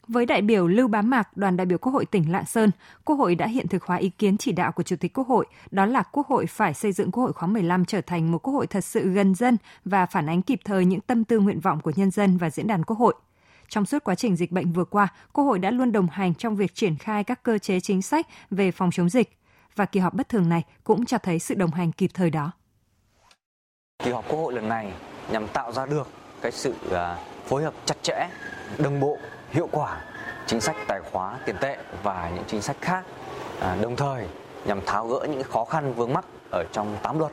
với 0.08 0.26
đại 0.26 0.42
biểu 0.42 0.66
Lưu 0.66 0.88
Bá 0.88 1.02
Mạc, 1.02 1.36
đoàn 1.36 1.56
đại 1.56 1.66
biểu 1.66 1.78
Quốc 1.78 1.92
hội 1.92 2.06
tỉnh 2.06 2.32
Lạng 2.32 2.46
Sơn, 2.46 2.70
Quốc 3.04 3.16
hội 3.16 3.34
đã 3.34 3.46
hiện 3.46 3.68
thực 3.68 3.82
hóa 3.82 3.96
ý 3.96 4.08
kiến 4.08 4.36
chỉ 4.36 4.52
đạo 4.52 4.72
của 4.72 4.82
Chủ 4.82 4.96
tịch 4.96 5.12
Quốc 5.14 5.28
hội, 5.28 5.46
đó 5.70 5.86
là 5.86 6.02
Quốc 6.02 6.26
hội 6.26 6.46
phải 6.46 6.74
xây 6.74 6.92
dựng 6.92 7.10
Quốc 7.10 7.22
hội 7.22 7.32
khóa 7.32 7.48
15 7.48 7.84
trở 7.84 8.00
thành 8.00 8.32
một 8.32 8.38
Quốc 8.38 8.54
hội 8.54 8.66
thật 8.66 8.84
sự 8.84 9.08
gần 9.08 9.34
dân 9.34 9.56
và 9.84 10.06
phản 10.06 10.28
ánh 10.28 10.42
kịp 10.42 10.60
thời 10.64 10.84
những 10.84 11.00
tâm 11.00 11.24
tư 11.24 11.38
nguyện 11.40 11.60
vọng 11.60 11.80
của 11.80 11.92
nhân 11.96 12.10
dân 12.10 12.36
và 12.36 12.50
diễn 12.50 12.66
đàn 12.66 12.84
Quốc 12.84 12.96
hội. 12.96 13.14
Trong 13.68 13.86
suốt 13.86 14.04
quá 14.04 14.14
trình 14.14 14.36
dịch 14.36 14.52
bệnh 14.52 14.72
vừa 14.72 14.84
qua, 14.84 15.08
Quốc 15.32 15.44
hội 15.44 15.58
đã 15.58 15.70
luôn 15.70 15.92
đồng 15.92 16.08
hành 16.08 16.34
trong 16.34 16.56
việc 16.56 16.74
triển 16.74 16.96
khai 16.96 17.24
các 17.24 17.42
cơ 17.42 17.58
chế 17.58 17.80
chính 17.80 18.02
sách 18.02 18.26
về 18.50 18.70
phòng 18.70 18.90
chống 18.90 19.08
dịch 19.08 19.38
và 19.76 19.84
kỳ 19.84 20.00
họp 20.00 20.14
bất 20.14 20.28
thường 20.28 20.48
này 20.48 20.62
cũng 20.84 21.04
cho 21.04 21.18
thấy 21.18 21.38
sự 21.38 21.54
đồng 21.54 21.70
hành 21.70 21.92
kịp 21.92 22.10
thời 22.14 22.30
đó. 22.30 22.52
Kỳ 24.06 24.12
họp 24.12 24.28
Quốc 24.28 24.38
hội 24.38 24.52
lần 24.52 24.68
này 24.68 24.92
nhằm 25.30 25.48
tạo 25.48 25.72
ra 25.72 25.86
được 25.86 26.08
cái 26.42 26.52
sự 26.52 26.74
à, 26.92 27.18
phối 27.46 27.62
hợp 27.62 27.74
chặt 27.84 27.94
chẽ, 28.02 28.28
đồng 28.78 29.00
bộ, 29.00 29.18
hiệu 29.50 29.68
quả 29.72 30.00
chính 30.46 30.60
sách 30.60 30.76
tài 30.88 31.00
khóa 31.12 31.38
tiền 31.46 31.56
tệ 31.60 31.76
và 32.02 32.30
những 32.34 32.44
chính 32.46 32.62
sách 32.62 32.76
khác, 32.80 33.04
à, 33.60 33.76
đồng 33.82 33.96
thời 33.96 34.26
nhằm 34.66 34.80
tháo 34.86 35.06
gỡ 35.06 35.26
những 35.30 35.42
khó 35.42 35.64
khăn 35.64 35.94
vướng 35.94 36.12
mắc 36.12 36.24
ở 36.50 36.64
trong 36.72 36.96
tám 37.02 37.18
luật 37.18 37.32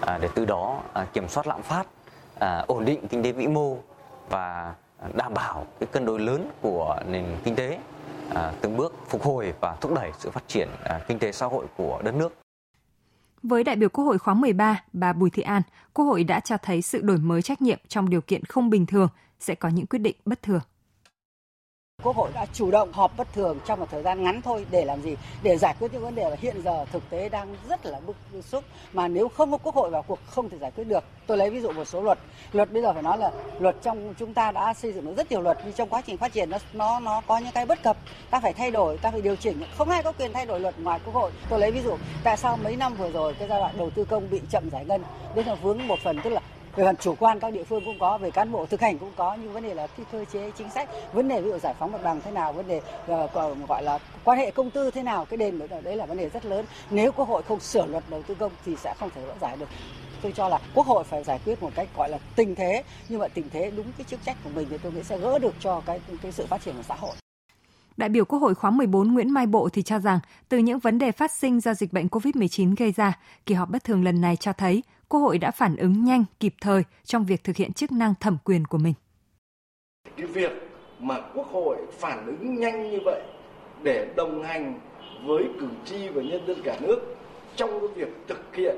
à, 0.00 0.18
để 0.22 0.28
từ 0.34 0.44
đó 0.44 0.80
à, 0.92 1.06
kiểm 1.12 1.28
soát 1.28 1.46
lạm 1.46 1.62
phát, 1.62 1.86
à, 2.38 2.64
ổn 2.66 2.84
định 2.84 3.08
kinh 3.08 3.22
tế 3.22 3.32
vĩ 3.32 3.46
mô 3.46 3.76
và 4.28 4.74
đảm 5.14 5.34
bảo 5.34 5.66
cái 5.80 5.86
cân 5.92 6.06
đối 6.06 6.20
lớn 6.20 6.50
của 6.60 6.96
nền 7.06 7.36
kinh 7.44 7.56
tế 7.56 7.78
từng 8.60 8.76
bước 8.76 8.94
phục 9.08 9.22
hồi 9.22 9.54
và 9.60 9.76
thúc 9.80 9.92
đẩy 9.94 10.10
sự 10.18 10.30
phát 10.30 10.42
triển 10.48 10.68
kinh 11.08 11.18
tế 11.18 11.32
xã 11.32 11.46
hội 11.46 11.66
của 11.76 12.00
đất 12.04 12.14
nước. 12.14 12.41
Với 13.42 13.64
đại 13.64 13.76
biểu 13.76 13.88
Quốc 13.88 14.04
hội 14.04 14.18
khóa 14.18 14.34
13, 14.34 14.84
bà 14.92 15.12
Bùi 15.12 15.30
Thị 15.30 15.42
An, 15.42 15.62
Quốc 15.92 16.04
hội 16.04 16.24
đã 16.24 16.40
cho 16.40 16.56
thấy 16.56 16.82
sự 16.82 17.00
đổi 17.02 17.18
mới 17.18 17.42
trách 17.42 17.62
nhiệm 17.62 17.78
trong 17.88 18.10
điều 18.10 18.20
kiện 18.20 18.44
không 18.44 18.70
bình 18.70 18.86
thường 18.86 19.08
sẽ 19.40 19.54
có 19.54 19.68
những 19.68 19.86
quyết 19.86 19.98
định 19.98 20.16
bất 20.24 20.42
thường. 20.42 20.60
Quốc 22.02 22.16
hội 22.16 22.30
đã 22.34 22.46
chủ 22.52 22.70
động 22.70 22.92
họp 22.92 23.16
bất 23.16 23.32
thường 23.32 23.58
trong 23.66 23.80
một 23.80 23.86
thời 23.90 24.02
gian 24.02 24.22
ngắn 24.22 24.42
thôi 24.42 24.66
để 24.70 24.84
làm 24.84 25.02
gì? 25.02 25.16
Để 25.42 25.56
giải 25.56 25.74
quyết 25.78 25.92
những 25.92 26.02
vấn 26.02 26.14
đề 26.14 26.30
mà 26.30 26.36
hiện 26.38 26.62
giờ 26.64 26.84
thực 26.92 27.10
tế 27.10 27.28
đang 27.28 27.56
rất 27.68 27.86
là 27.86 28.00
bức 28.06 28.16
xúc 28.42 28.64
mà 28.92 29.08
nếu 29.08 29.28
không 29.28 29.50
có 29.50 29.58
Quốc 29.58 29.74
hội 29.74 29.90
vào 29.90 30.02
cuộc 30.02 30.18
không 30.26 30.50
thể 30.50 30.58
giải 30.58 30.70
quyết 30.70 30.84
được. 30.84 31.04
Tôi 31.26 31.36
lấy 31.36 31.50
ví 31.50 31.60
dụ 31.60 31.72
một 31.72 31.84
số 31.84 32.00
luật. 32.00 32.18
Luật 32.52 32.72
bây 32.72 32.82
giờ 32.82 32.92
phải 32.92 33.02
nói 33.02 33.18
là 33.18 33.30
luật 33.58 33.76
trong 33.82 34.14
chúng 34.18 34.34
ta 34.34 34.52
đã 34.52 34.74
xây 34.74 34.92
dựng 34.92 35.04
được 35.04 35.14
rất 35.16 35.30
nhiều 35.30 35.40
luật 35.40 35.58
nhưng 35.64 35.72
trong 35.72 35.88
quá 35.88 36.02
trình 36.06 36.16
phát 36.16 36.32
triển 36.32 36.50
nó 36.50 36.58
nó 36.72 37.00
nó 37.00 37.22
có 37.26 37.38
những 37.38 37.52
cái 37.54 37.66
bất 37.66 37.82
cập. 37.82 37.96
Ta 38.30 38.40
phải 38.40 38.52
thay 38.52 38.70
đổi, 38.70 38.98
ta 38.98 39.10
phải 39.10 39.20
điều 39.20 39.36
chỉnh. 39.36 39.62
Không 39.78 39.90
ai 39.90 40.02
có 40.02 40.12
quyền 40.12 40.32
thay 40.32 40.46
đổi 40.46 40.60
luật 40.60 40.80
ngoài 40.80 41.00
Quốc 41.04 41.14
hội. 41.14 41.30
Tôi 41.48 41.60
lấy 41.60 41.70
ví 41.70 41.82
dụ 41.82 41.96
tại 42.24 42.36
sao 42.36 42.56
mấy 42.56 42.76
năm 42.76 42.94
vừa 42.94 43.10
rồi 43.10 43.34
cái 43.34 43.48
giai 43.48 43.60
đoạn 43.60 43.74
đầu 43.78 43.90
tư 43.90 44.04
công 44.04 44.30
bị 44.30 44.40
chậm 44.50 44.70
giải 44.70 44.84
ngân? 44.84 45.02
Đấy 45.34 45.44
là 45.44 45.54
vướng 45.54 45.88
một 45.88 45.98
phần 46.04 46.20
tức 46.24 46.30
là 46.30 46.40
về 46.76 46.84
phần 46.84 46.96
chủ 46.96 47.14
quan 47.18 47.40
các 47.40 47.52
địa 47.52 47.64
phương 47.64 47.84
cũng 47.84 47.98
có 47.98 48.18
về 48.18 48.30
cán 48.30 48.52
bộ 48.52 48.66
thực 48.66 48.80
hành 48.80 48.98
cũng 48.98 49.12
có 49.16 49.36
nhưng 49.42 49.52
vấn 49.52 49.62
đề 49.62 49.74
là 49.74 49.86
cái 49.86 50.06
cơ 50.12 50.24
chế 50.32 50.50
chính 50.58 50.70
sách 50.70 50.88
vấn 51.12 51.28
đề 51.28 51.42
ví 51.42 51.50
dụ 51.50 51.58
giải 51.58 51.74
phóng 51.78 51.92
mặt 51.92 52.00
bằng 52.04 52.20
thế 52.24 52.30
nào 52.30 52.52
vấn 52.52 52.68
đề 52.68 52.80
uh, 53.12 53.68
gọi 53.68 53.82
là 53.82 53.98
quan 54.24 54.38
hệ 54.38 54.50
công 54.50 54.70
tư 54.70 54.90
thế 54.90 55.02
nào 55.02 55.24
cái 55.24 55.36
đền 55.36 55.60
đấy 55.84 55.96
là 55.96 56.06
vấn 56.06 56.16
đề 56.16 56.28
rất 56.28 56.44
lớn. 56.44 56.64
Nếu 56.90 57.12
quốc 57.12 57.28
hội 57.28 57.42
không 57.42 57.60
sửa 57.60 57.86
luật 57.86 58.04
đầu 58.10 58.22
tư 58.22 58.34
công 58.34 58.52
thì 58.64 58.76
sẽ 58.76 58.94
không 58.98 59.10
thể 59.14 59.22
gỡ 59.26 59.34
giải 59.40 59.56
được. 59.56 59.68
Tôi 60.22 60.32
cho 60.32 60.48
là 60.48 60.58
quốc 60.74 60.86
hội 60.86 61.04
phải 61.04 61.24
giải 61.24 61.40
quyết 61.44 61.62
một 61.62 61.70
cách 61.74 61.88
gọi 61.96 62.08
là 62.08 62.18
tình 62.36 62.54
thế 62.54 62.82
nhưng 63.08 63.20
mà 63.20 63.28
tình 63.28 63.44
thế 63.52 63.70
đúng 63.76 63.86
cái 63.98 64.04
chức 64.04 64.24
trách 64.24 64.36
của 64.44 64.50
mình 64.54 64.66
thì 64.70 64.78
tôi 64.78 64.92
nghĩ 64.92 65.02
sẽ 65.02 65.18
gỡ 65.18 65.38
được 65.38 65.54
cho 65.60 65.82
cái 65.86 66.00
cái 66.22 66.32
sự 66.32 66.46
phát 66.46 66.62
triển 66.64 66.74
của 66.76 66.82
xã 66.82 66.94
hội. 66.94 67.14
Đại 67.96 68.08
biểu 68.08 68.24
Quốc 68.24 68.38
hội 68.38 68.54
khóa 68.54 68.70
14 68.70 69.14
Nguyễn 69.14 69.30
Mai 69.30 69.46
Bộ 69.46 69.68
thì 69.72 69.82
cho 69.82 69.98
rằng 69.98 70.18
từ 70.48 70.58
những 70.58 70.78
vấn 70.78 70.98
đề 70.98 71.12
phát 71.12 71.30
sinh 71.30 71.60
do 71.60 71.74
dịch 71.74 71.92
bệnh 71.92 72.06
COVID-19 72.06 72.74
gây 72.78 72.92
ra, 72.92 73.18
kỳ 73.46 73.54
họp 73.54 73.70
bất 73.70 73.84
thường 73.84 74.04
lần 74.04 74.20
này 74.20 74.36
cho 74.36 74.52
thấy 74.52 74.82
Quốc 75.12 75.20
hội 75.20 75.38
đã 75.38 75.50
phản 75.50 75.76
ứng 75.76 76.04
nhanh, 76.04 76.24
kịp 76.40 76.54
thời 76.60 76.82
trong 77.04 77.24
việc 77.24 77.44
thực 77.44 77.56
hiện 77.56 77.72
chức 77.72 77.92
năng 77.92 78.14
thẩm 78.20 78.36
quyền 78.44 78.64
của 78.64 78.78
mình. 78.78 78.94
Cái 80.16 80.26
việc 80.26 80.52
mà 80.98 81.20
Quốc 81.34 81.46
hội 81.52 81.76
phản 81.92 82.26
ứng 82.26 82.54
nhanh 82.54 82.90
như 82.90 82.98
vậy 83.04 83.22
để 83.82 84.12
đồng 84.16 84.42
hành 84.42 84.80
với 85.24 85.44
cử 85.60 85.66
tri 85.84 86.08
và 86.08 86.22
nhân 86.22 86.46
dân 86.46 86.62
cả 86.64 86.76
nước 86.80 87.16
trong 87.56 87.80
cái 87.80 87.88
việc 87.94 88.08
thực 88.28 88.56
hiện 88.56 88.76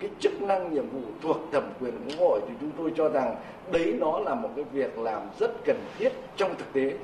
cái 0.00 0.10
chức 0.20 0.42
năng 0.42 0.74
nhiệm 0.74 0.88
vụ 0.90 1.00
thuộc 1.22 1.36
thẩm 1.52 1.64
quyền 1.80 1.92
của 1.92 2.10
Quốc 2.10 2.28
hội 2.28 2.40
thì 2.48 2.54
chúng 2.60 2.70
tôi 2.78 2.92
cho 2.96 3.08
rằng 3.08 3.36
đấy 3.72 3.94
nó 4.00 4.18
là 4.18 4.34
một 4.34 4.50
cái 4.56 4.64
việc 4.72 4.98
làm 4.98 5.22
rất 5.40 5.50
cần 5.64 5.76
thiết 5.98 6.12
trong 6.36 6.54
thực 6.58 6.72
tế 6.72 6.98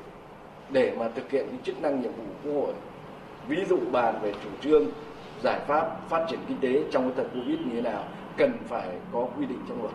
để 0.70 0.96
mà 0.98 1.08
thực 1.14 1.30
hiện 1.30 1.46
cái 1.50 1.58
chức 1.64 1.82
năng 1.82 2.00
nhiệm 2.00 2.12
vụ 2.12 2.24
của 2.24 2.50
Quốc 2.50 2.60
hội. 2.60 2.74
Ví 3.48 3.64
dụ 3.68 3.78
bàn 3.92 4.18
về 4.22 4.32
chủ 4.44 4.50
trương 4.60 4.86
giải 5.42 5.60
pháp 5.66 6.10
phát 6.10 6.26
triển 6.30 6.40
kinh 6.48 6.58
tế 6.60 6.84
trong 6.90 7.02
cái 7.02 7.12
thời 7.16 7.40
Covid 7.40 7.58
như 7.58 7.74
thế 7.74 7.80
nào 7.80 8.04
cần 8.38 8.58
phải 8.68 8.88
có 9.12 9.26
quy 9.36 9.46
định 9.46 9.58
trong 9.68 9.82
luật 9.82 9.94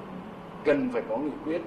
cần 0.66 0.90
phải 0.94 1.02
có 1.10 1.18
nghị 1.18 1.32
quyết 1.46 1.62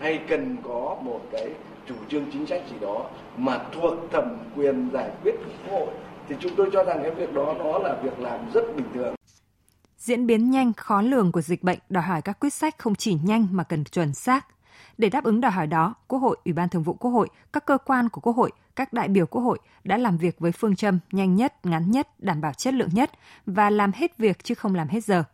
hay 0.00 0.20
cần 0.28 0.56
có 0.62 0.96
một 1.02 1.20
cái 1.32 1.50
chủ 1.86 1.94
trương 2.08 2.24
chính 2.32 2.46
sách 2.46 2.62
gì 2.70 2.76
đó 2.80 3.10
mà 3.36 3.58
thuộc 3.72 3.94
thẩm 4.12 4.38
quyền 4.56 4.90
giải 4.92 5.10
quyết 5.22 5.32
của 5.38 5.52
quốc 5.64 5.78
hội 5.78 5.94
thì 6.28 6.34
chúng 6.40 6.52
tôi 6.56 6.70
cho 6.72 6.84
rằng 6.84 6.98
cái 7.02 7.10
việc 7.10 7.34
đó 7.34 7.54
nó 7.58 7.78
là 7.78 7.96
việc 8.02 8.18
làm 8.18 8.50
rất 8.54 8.62
bình 8.76 8.86
thường. 8.94 9.14
Diễn 9.98 10.26
biến 10.26 10.50
nhanh, 10.50 10.72
khó 10.72 11.00
lường 11.02 11.32
của 11.32 11.40
dịch 11.40 11.62
bệnh 11.62 11.78
đòi 11.88 12.02
hỏi 12.02 12.22
các 12.22 12.40
quyết 12.40 12.52
sách 12.52 12.78
không 12.78 12.94
chỉ 12.94 13.16
nhanh 13.24 13.46
mà 13.50 13.64
cần 13.64 13.84
chuẩn 13.84 14.14
xác. 14.14 14.46
Để 14.98 15.08
đáp 15.08 15.24
ứng 15.24 15.40
đòi 15.40 15.50
hỏi 15.50 15.66
đó, 15.66 15.94
Quốc 16.08 16.18
hội, 16.18 16.36
Ủy 16.44 16.52
ban 16.52 16.68
Thường 16.68 16.82
vụ 16.82 16.92
Quốc 16.92 17.10
hội, 17.10 17.28
các 17.52 17.66
cơ 17.66 17.78
quan 17.78 18.08
của 18.08 18.20
Quốc 18.20 18.36
hội, 18.36 18.50
các 18.76 18.92
đại 18.92 19.08
biểu 19.08 19.26
Quốc 19.26 19.42
hội 19.42 19.58
đã 19.84 19.96
làm 19.96 20.16
việc 20.16 20.38
với 20.38 20.52
phương 20.52 20.76
châm 20.76 20.98
nhanh 21.12 21.34
nhất, 21.34 21.66
ngắn 21.66 21.90
nhất, 21.90 22.08
đảm 22.18 22.40
bảo 22.40 22.52
chất 22.52 22.74
lượng 22.74 22.88
nhất 22.92 23.10
và 23.46 23.70
làm 23.70 23.92
hết 23.94 24.18
việc 24.18 24.44
chứ 24.44 24.54
không 24.54 24.74
làm 24.74 24.88
hết 24.88 25.04
giờ 25.04 25.24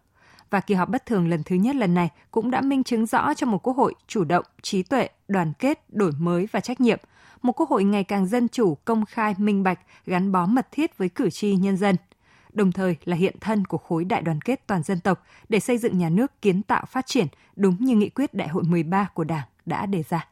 và 0.50 0.60
kỳ 0.60 0.74
họp 0.74 0.88
bất 0.88 1.06
thường 1.06 1.28
lần 1.28 1.42
thứ 1.42 1.56
nhất 1.56 1.76
lần 1.76 1.94
này 1.94 2.08
cũng 2.30 2.50
đã 2.50 2.60
minh 2.60 2.84
chứng 2.84 3.06
rõ 3.06 3.34
cho 3.34 3.46
một 3.46 3.58
quốc 3.58 3.76
hội 3.76 3.94
chủ 4.06 4.24
động, 4.24 4.44
trí 4.62 4.82
tuệ, 4.82 5.08
đoàn 5.28 5.52
kết, 5.58 5.84
đổi 5.88 6.12
mới 6.18 6.48
và 6.52 6.60
trách 6.60 6.80
nhiệm, 6.80 6.98
một 7.42 7.52
quốc 7.60 7.70
hội 7.70 7.84
ngày 7.84 8.04
càng 8.04 8.26
dân 8.26 8.48
chủ, 8.48 8.74
công 8.84 9.04
khai, 9.04 9.34
minh 9.38 9.62
bạch, 9.62 9.80
gắn 10.06 10.32
bó 10.32 10.46
mật 10.46 10.68
thiết 10.72 10.98
với 10.98 11.08
cử 11.08 11.30
tri 11.30 11.56
nhân 11.56 11.76
dân 11.76 11.96
đồng 12.52 12.72
thời 12.72 12.96
là 13.04 13.16
hiện 13.16 13.36
thân 13.40 13.64
của 13.64 13.78
khối 13.78 14.04
đại 14.04 14.22
đoàn 14.22 14.40
kết 14.40 14.66
toàn 14.66 14.82
dân 14.82 15.00
tộc 15.00 15.24
để 15.48 15.60
xây 15.60 15.78
dựng 15.78 15.98
nhà 15.98 16.08
nước 16.08 16.42
kiến 16.42 16.62
tạo 16.62 16.84
phát 16.86 17.06
triển 17.06 17.26
đúng 17.56 17.76
như 17.80 17.96
nghị 17.96 18.08
quyết 18.08 18.34
đại 18.34 18.48
hội 18.48 18.62
13 18.64 19.08
của 19.14 19.24
Đảng 19.24 19.46
đã 19.66 19.86
đề 19.86 20.02
ra. 20.08 20.28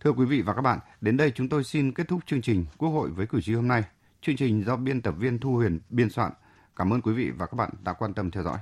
Thưa 0.00 0.12
quý 0.12 0.24
vị 0.24 0.42
và 0.42 0.54
các 0.54 0.62
bạn, 0.62 0.78
đến 1.00 1.16
đây 1.16 1.32
chúng 1.34 1.48
tôi 1.48 1.64
xin 1.64 1.92
kết 1.92 2.08
thúc 2.08 2.20
chương 2.26 2.42
trình 2.42 2.66
Quốc 2.78 2.88
hội 2.88 3.10
với 3.10 3.26
cử 3.26 3.40
tri 3.40 3.54
hôm 3.54 3.68
nay. 3.68 3.82
Chương 4.22 4.36
trình 4.36 4.64
do 4.64 4.76
biên 4.76 5.02
tập 5.02 5.14
viên 5.18 5.38
Thu 5.38 5.54
Huyền 5.54 5.80
biên 5.90 6.10
soạn. 6.10 6.32
Cảm 6.76 6.92
ơn 6.92 7.00
quý 7.00 7.12
vị 7.12 7.30
và 7.30 7.46
các 7.46 7.54
bạn 7.54 7.70
đã 7.84 7.92
quan 7.92 8.14
tâm 8.14 8.30
theo 8.30 8.42
dõi. 8.42 8.58